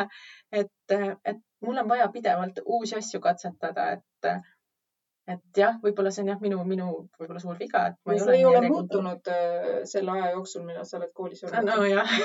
et, 0.53 0.95
et 1.25 1.41
mul 1.65 1.81
on 1.81 1.89
vaja 1.89 2.07
pidevalt 2.13 2.61
uusi 2.63 2.95
asju 2.99 3.19
katsetada, 3.23 3.89
et 3.97 4.29
et 5.27 5.57
jah, 5.57 5.77
võib-olla 5.83 6.11
see 6.11 6.25
on 6.25 6.33
jah, 6.33 6.41
minu, 6.43 6.57
minu 6.67 6.89
võib-olla 7.19 7.39
suur 7.39 7.59
viga, 7.59 7.85
et 7.91 7.99
ma 8.03 8.15
ei 8.15 8.19
ole. 8.19 8.25
see 8.25 8.39
ei 8.39 8.45
ole 8.49 8.61
muutunud 8.67 9.31
äh, 9.31 9.69
selle 9.87 10.17
aja 10.17 10.33
jooksul, 10.33 10.65
millal 10.67 10.87
sa 10.89 10.97
oled 10.99 11.13
koolis 11.15 11.45
olnud. 11.47 11.69
nojah 11.69 12.17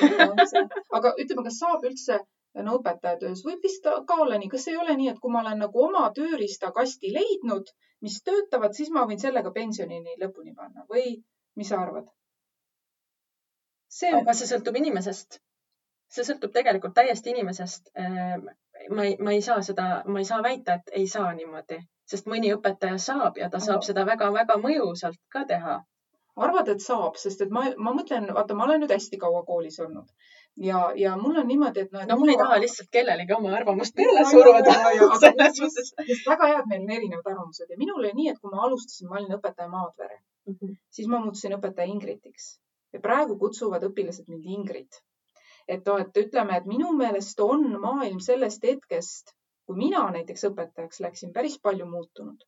aga 0.98 1.14
ütleme, 1.22 1.46
kas 1.46 1.60
saab 1.62 1.86
üldse 1.86 2.18
no 2.66 2.78
õpetaja 2.78 3.20
töös 3.22 3.44
võib 3.46 3.62
vist 3.62 3.86
ka 3.86 4.20
olla 4.24 4.38
nii, 4.40 4.50
kas 4.54 4.66
ei 4.70 4.76
ole 4.82 4.96
nii, 4.98 5.12
et 5.12 5.20
kui 5.22 5.32
ma 5.32 5.44
olen 5.44 5.62
nagu 5.62 5.84
oma 5.84 6.08
tööriistakasti 6.16 7.12
leidnud, 7.14 7.70
mis 8.06 8.20
töötavad, 8.26 8.74
siis 8.74 8.90
ma 8.94 9.04
võin 9.10 9.20
sellega 9.22 9.52
pensionini 9.54 10.16
lõpuni 10.22 10.54
panna 10.56 10.86
või 10.90 11.20
mis 11.58 11.70
sa 11.70 11.82
arvad? 11.84 12.08
see, 13.98 14.10
aga 14.14 14.34
see 14.36 14.48
sõltub 14.50 14.76
inimesest. 14.80 15.38
see 16.12 16.24
sõltub 16.24 16.52
tegelikult 16.52 16.94
täiesti 16.96 17.32
inimesest. 17.34 17.90
Ma 18.94 19.04
ei, 19.04 19.16
ma 19.18 19.32
ei 19.34 19.42
saa 19.42 19.62
seda, 19.66 19.86
ma 20.06 20.22
ei 20.22 20.26
saa 20.28 20.42
väita, 20.42 20.78
et 20.78 20.90
ei 21.00 21.06
saa 21.10 21.32
niimoodi, 21.34 21.78
sest 22.08 22.28
mõni 22.30 22.52
õpetaja 22.54 22.98
saab 23.02 23.38
ja 23.40 23.48
ta 23.52 23.60
saab 23.60 23.82
seda 23.86 24.04
väga-väga 24.06 24.56
mõjusalt 24.62 25.18
ka 25.34 25.44
teha 25.50 25.80
arvad, 26.46 26.68
et 26.72 26.84
saab, 26.84 27.16
sest 27.18 27.42
et 27.44 27.50
ma, 27.54 27.64
ma 27.76 27.92
mõtlen, 27.96 28.28
vaata, 28.34 28.54
ma 28.54 28.68
olen 28.68 28.84
nüüd 28.84 28.94
hästi 28.94 29.18
kaua 29.18 29.42
koolis 29.48 29.80
olnud 29.82 30.06
ja, 30.58 30.92
ja 30.96 31.16
mul 31.16 31.36
on 31.36 31.46
niimoodi, 31.46 31.80
et 31.86 31.92
noh. 31.92 32.04
no 32.08 32.18
mul 32.20 32.32
ei 32.32 32.38
taha 32.40 32.58
lihtsalt 32.62 32.90
kellelegi 32.94 33.34
oma 33.36 33.52
arvamust 33.56 33.94
peale 33.98 34.24
suruda. 34.30 34.74
selles 35.22 35.60
mõttes, 35.62 35.92
sest 35.94 36.30
väga 36.30 36.52
hea, 36.52 36.62
et 36.62 36.70
meil 36.70 36.86
on 36.86 36.94
erinevad 36.96 37.32
arvamused 37.32 37.70
ja 37.70 37.78
minul 37.80 38.00
oli 38.02 38.14
nii, 38.14 38.32
et 38.32 38.40
kui 38.42 38.54
ma 38.54 38.64
alustasin, 38.66 39.10
ma 39.10 39.20
olin 39.20 39.36
õpetaja 39.38 39.70
Maadvere 39.72 40.16
mm, 40.18 40.56
-hmm. 40.56 40.78
siis 40.98 41.10
ma 41.10 41.20
muutusin 41.24 41.58
õpetaja 41.58 41.90
Ingritiks 41.92 42.48
ja 42.92 43.02
praegu 43.04 43.38
kutsuvad 43.38 43.84
õpilased 43.90 44.30
mind 44.32 44.50
Ingrid. 44.58 45.02
Et 45.68 45.88
noh, 45.88 45.98
et 46.00 46.20
ütleme, 46.22 46.56
et 46.56 46.68
minu 46.68 46.92
meelest 46.96 47.40
on 47.44 47.66
maailm 47.80 48.20
sellest 48.24 48.64
hetkest, 48.64 49.34
kui 49.68 49.76
mina 49.76 50.06
näiteks 50.14 50.46
õpetajaks 50.48 51.02
läksin, 51.04 51.32
päris 51.32 51.58
palju 51.62 51.86
muutunud. 51.86 52.46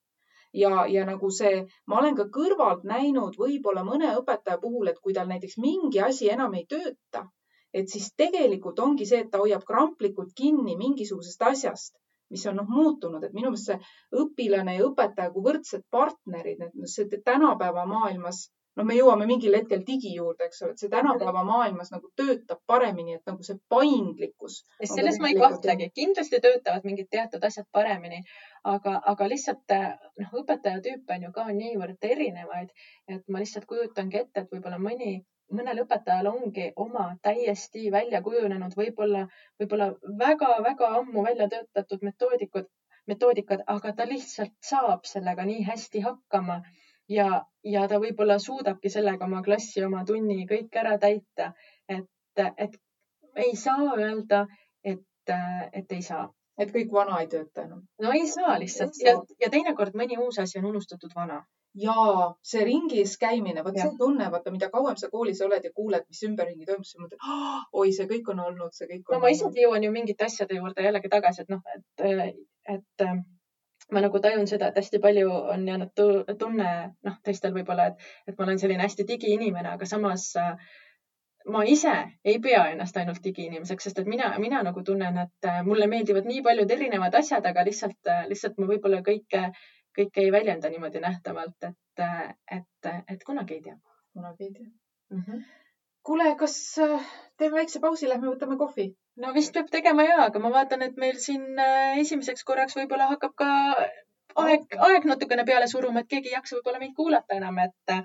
Ja, 0.57 0.87
ja 0.91 1.05
nagu 1.07 1.29
see, 1.31 1.61
ma 1.87 2.01
olen 2.01 2.17
ka 2.19 2.27
kõrvalt 2.35 2.87
näinud 2.89 3.37
võib-olla 3.39 3.85
mõne 3.87 4.15
õpetaja 4.19 4.59
puhul, 4.63 4.89
et 4.91 4.99
kui 4.99 5.15
tal 5.15 5.29
näiteks 5.31 5.59
mingi 5.63 6.01
asi 6.03 6.31
enam 6.33 6.57
ei 6.59 6.65
tööta, 6.73 7.27
et 7.73 7.93
siis 7.93 8.09
tegelikult 8.19 8.81
ongi 8.83 9.07
see, 9.07 9.21
et 9.23 9.31
ta 9.31 9.39
hoiab 9.43 9.67
kramplikult 9.69 10.33
kinni 10.41 10.75
mingisugusest 10.81 11.45
asjast, 11.53 11.95
mis 12.35 12.47
on 12.51 12.59
noh 12.59 12.73
muutunud, 12.73 13.23
et 13.23 13.37
minu 13.37 13.53
meelest 13.53 13.71
see 13.71 14.25
õpilane 14.25 14.79
ja 14.79 14.89
õpetaja 14.89 15.31
kui 15.35 15.45
võrdsed 15.47 15.87
partnerid, 15.91 16.65
et 16.67 16.75
noh, 16.75 16.91
see 16.91 17.23
tänapäeva 17.31 17.87
maailmas 17.91 18.49
noh, 18.79 18.87
me 18.87 18.97
jõuame 18.97 19.27
mingil 19.31 19.57
hetkel 19.59 19.83
digi 19.87 20.13
juurde, 20.15 20.47
eks 20.47 20.63
ole, 20.65 20.75
et 20.75 20.83
see 20.83 20.93
tänapäeva 20.93 21.43
maailmas 21.47 21.91
nagu 21.95 22.11
töötab 22.21 22.61
paremini, 22.73 23.17
et 23.19 23.31
nagu 23.31 23.47
see 23.47 23.59
paindlikkus. 23.75 24.61
selles 24.93 25.19
ma 25.23 25.33
ei 25.33 25.39
kahtlegi, 25.41 25.91
kindlasti 26.01 26.41
töötavad 26.45 26.87
mingid 26.89 27.11
teatud 27.17 27.45
asjad 27.51 27.67
paremini, 27.79 28.23
aga, 28.75 28.97
aga 29.15 29.29
lihtsalt 29.33 29.77
noh, 30.23 30.39
õpetajatüüpe 30.43 31.19
on 31.19 31.29
ju 31.29 31.35
ka 31.37 31.49
niivõrd 31.51 32.09
erinevaid, 32.15 32.73
et 33.09 33.29
ma 33.29 33.43
lihtsalt 33.43 33.69
kujutangi 33.71 34.25
ette, 34.25 34.45
et 34.45 34.57
võib-olla 34.57 34.81
mõni 34.83 35.21
mõnel 35.51 35.83
õpetajal 35.83 36.29
ongi 36.31 36.69
oma 36.79 37.07
täiesti 37.27 37.89
välja 37.93 38.21
kujunenud, 38.23 38.77
võib-olla, 38.79 39.25
võib-olla 39.59 39.89
väga-väga 40.21 40.91
ammu 41.01 41.25
välja 41.27 41.49
töötatud 41.51 42.05
metoodikud, 42.07 42.69
metoodikad, 43.11 43.65
aga 43.75 43.93
ta 43.99 44.07
lihtsalt 44.07 44.55
saab 44.63 45.09
sellega 45.11 45.47
nii 45.49 45.65
hästi 45.67 46.05
hakkama 46.07 46.61
ja, 47.11 47.45
ja 47.65 47.87
ta 47.89 48.01
võib-olla 48.03 48.39
suudabki 48.39 48.91
sellega 48.93 49.27
oma 49.27 49.43
klassi, 49.47 49.85
oma 49.85 50.05
tunni 50.07 50.47
kõik 50.49 50.77
ära 50.83 50.97
täita. 50.99 51.53
et, 51.89 52.45
et 52.57 52.77
ei 53.37 53.57
saa 53.57 53.95
öelda, 53.97 54.47
et, 54.85 55.33
et 55.73 55.93
ei 55.93 56.03
saa. 56.03 56.29
et 56.61 56.73
kõik 56.75 56.93
vana 56.93 57.21
ei 57.23 57.29
tööta 57.33 57.65
enam? 57.65 57.87
no 58.03 58.13
ei 58.13 58.27
saa 58.29 58.59
lihtsalt 58.61 58.99
ja, 59.05 59.17
ja 59.41 59.49
teinekord 59.51 59.97
mõni 59.97 60.19
uus 60.19 60.39
asi 60.39 60.59
on 60.59 60.71
unustatud 60.73 61.15
vana 61.17 61.41
ja 61.75 61.95
see 62.43 62.65
ringis 62.67 63.17
käimine, 63.19 63.63
vot 63.65 63.79
see 63.79 63.93
tunne, 63.99 64.27
vaata, 64.33 64.51
mida 64.51 64.69
kauem 64.71 64.97
sa 64.99 65.11
koolis 65.11 65.41
oled 65.47 65.65
ja 65.65 65.73
kuuled, 65.75 66.07
mis 66.09 66.23
ümberringi 66.27 66.67
toimub, 66.67 66.87
siis 66.87 67.01
mõtled 67.03 67.23
oh,, 67.23 67.61
oi, 67.83 67.93
see 67.97 68.09
kõik 68.11 68.33
on 68.35 68.43
olnud, 68.47 68.75
see 68.77 68.89
kõik 68.91 69.05
on. 69.07 69.17
no 69.17 69.21
ma 69.25 69.31
isegi 69.35 69.67
jõuan 69.67 69.87
ju 69.87 69.93
mingite 69.95 70.27
asjade 70.27 70.59
juurde 70.59 70.87
jällegi 70.87 71.13
tagasi, 71.13 71.47
et 71.47 71.55
noh, 71.55 71.63
et, 71.77 72.43
et 72.75 73.07
ma 73.93 74.03
nagu 74.05 74.21
tajun 74.23 74.47
seda, 74.51 74.71
et 74.71 74.79
hästi 74.81 75.01
palju 75.03 75.31
on 75.55 75.67
jäänud 75.69 76.05
tunne, 76.39 76.71
noh, 77.07 77.19
teistel 77.25 77.55
võib-olla, 77.57 77.91
et, 77.91 78.07
et 78.29 78.39
ma 78.39 78.47
olen 78.47 78.61
selline 78.63 78.87
hästi 78.87 79.07
digiinimene, 79.09 79.75
aga 79.77 79.89
samas 79.89 80.31
äh, 80.41 80.55
ma 81.49 81.65
ise 81.65 81.93
ei 82.25 82.39
pea 82.43 82.65
ennast 82.73 82.97
ainult 83.01 83.23
digiinimeseks, 83.25 83.89
sest 83.89 84.03
et 84.03 84.11
mina, 84.11 84.31
mina 84.43 84.63
nagu 84.67 84.83
tunnen, 84.87 85.19
et 85.25 85.49
äh, 85.49 85.63
mulle 85.67 85.89
meeldivad 85.91 86.29
nii 86.29 86.43
paljud 86.47 86.75
erinevad 86.77 87.17
asjad, 87.23 87.47
aga 87.47 87.65
lihtsalt, 87.69 88.01
äh, 88.09 88.27
lihtsalt 88.31 88.61
ma 88.61 88.69
võib-olla 88.71 89.01
kõike, 89.07 89.47
kõike 89.97 90.25
ei 90.25 90.35
väljenda 90.35 90.71
niimoodi 90.73 91.03
nähtavalt, 91.03 91.71
et, 91.71 92.05
et, 92.59 92.93
et 93.15 93.25
kunagi 93.27 93.59
ei 93.59 93.65
tea. 93.69 93.79
kunagi 94.13 94.45
ei 94.45 94.53
tea 94.53 94.67
mm. 94.67 95.23
-hmm. 95.27 95.43
kuule, 96.03 96.35
kas 96.37 96.57
teeme 97.39 97.57
väikse 97.57 97.81
pausi, 97.81 98.09
lähme 98.09 98.29
võtame 98.29 98.59
kohvi? 98.59 98.93
No 99.17 99.33
vist 99.37 99.55
peab 99.57 99.71
tegema 99.73 100.07
ja, 100.07 100.21
aga 100.27 100.43
ma 100.43 100.53
vaatan, 100.55 100.85
et 100.87 100.97
meil 101.01 101.19
siin 101.23 101.59
äh, 101.59 101.99
esimeseks 102.03 102.47
korraks 102.47 102.77
võib-olla 102.79 103.11
hakkab 103.11 103.35
ka 103.43 103.49
aeg, 104.45 104.79
aeg 104.89 105.09
natukene 105.11 105.45
peale 105.49 105.69
suruma, 105.71 106.05
et 106.05 106.11
keegi 106.13 106.31
ei 106.31 106.39
jaksa 106.39 106.59
võib-olla 106.59 106.83
meid 106.83 106.95
kuulata 106.97 107.37
enam, 107.41 107.59
et, 107.67 107.97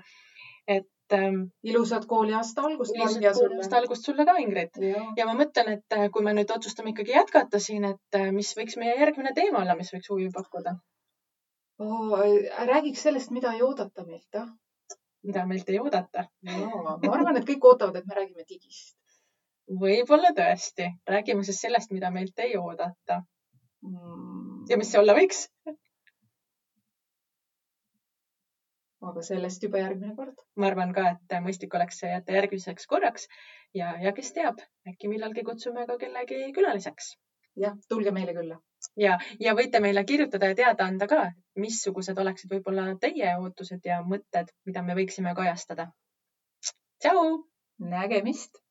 et 0.78 1.16
ähm,. 1.18 1.40
ilusat 1.62 2.08
kooliaasta 2.10 2.66
algust. 2.68 2.96
ilusat 2.98 3.38
kooliaasta 3.38 3.80
algust 3.80 4.10
sulle 4.10 4.26
ka, 4.28 4.36
Ingrid. 4.42 4.82
ja 5.16 5.28
ma 5.28 5.36
mõtlen, 5.38 5.72
et 5.78 5.98
äh, 5.98 6.10
kui 6.12 6.26
me 6.26 6.34
nüüd 6.36 6.52
otsustame 6.58 6.92
ikkagi 6.92 7.14
jätkata 7.14 7.62
siin, 7.62 7.88
et 7.94 8.20
äh, 8.20 8.28
mis 8.34 8.52
võiks 8.58 8.78
meie 8.82 8.98
järgmine 8.98 9.34
teema 9.38 9.62
olla, 9.62 9.78
mis 9.78 9.94
võiks 9.94 10.12
huvi 10.12 10.28
pakkuda 10.34 10.76
oh,? 11.86 12.20
räägiks 12.72 13.06
sellest, 13.08 13.34
mida 13.36 13.54
ei 13.54 13.62
oodata 13.62 14.04
meilt, 14.04 14.42
ah 14.42 14.50
mida 15.26 15.42
meilt 15.46 15.68
ei 15.72 15.80
oodata. 15.82 16.28
ma 16.46 17.14
arvan, 17.16 17.38
et 17.38 17.46
kõik 17.48 17.64
ootavad, 17.66 17.96
et 17.98 18.06
me 18.06 18.14
räägime 18.14 18.44
digist 18.46 18.94
võib-olla 19.66 20.30
tõesti, 20.36 20.90
räägime 21.08 21.44
siis 21.44 21.60
sellest, 21.60 21.90
mida 21.90 22.10
meilt 22.14 22.38
ei 22.38 22.56
oodata 22.56 23.20
mm.. 23.82 24.64
ja 24.70 24.78
mis 24.78 24.92
see 24.92 25.00
olla 25.00 25.16
võiks? 25.16 25.46
aga 29.06 29.22
sellest 29.22 29.62
juba 29.62 29.78
järgmine 29.82 30.14
kord. 30.16 30.34
ma 30.56 30.70
arvan 30.70 30.92
ka, 30.94 31.08
et 31.14 31.36
mõistlik 31.42 31.74
oleks 31.74 32.00
see 32.02 32.10
jätta 32.10 32.34
järgmiseks 32.38 32.86
korraks 32.90 33.28
ja, 33.74 33.94
ja 34.02 34.12
kes 34.16 34.32
teab, 34.38 34.62
äkki 34.88 35.10
millalgi 35.10 35.44
kutsume 35.46 35.86
ka 35.86 35.98
kellegi 35.98 36.52
külaliseks. 36.56 37.16
jah, 37.56 37.76
tulge 37.88 38.14
meile 38.14 38.34
külla. 38.38 38.60
ja, 38.96 39.18
ja 39.40 39.54
võite 39.58 39.82
meile 39.82 40.04
kirjutada 40.04 40.52
ja 40.52 40.58
teada 40.62 40.86
anda 40.86 41.10
ka, 41.10 41.22
missugused 41.58 42.18
oleksid 42.18 42.54
võib-olla 42.54 42.86
teie 43.02 43.34
ootused 43.38 43.82
ja 43.84 44.02
mõtted, 44.02 44.54
mida 44.64 44.82
me 44.82 44.98
võiksime 44.98 45.34
kajastada. 45.34 45.90
tšau. 47.02 47.42
nägemist 47.78 48.65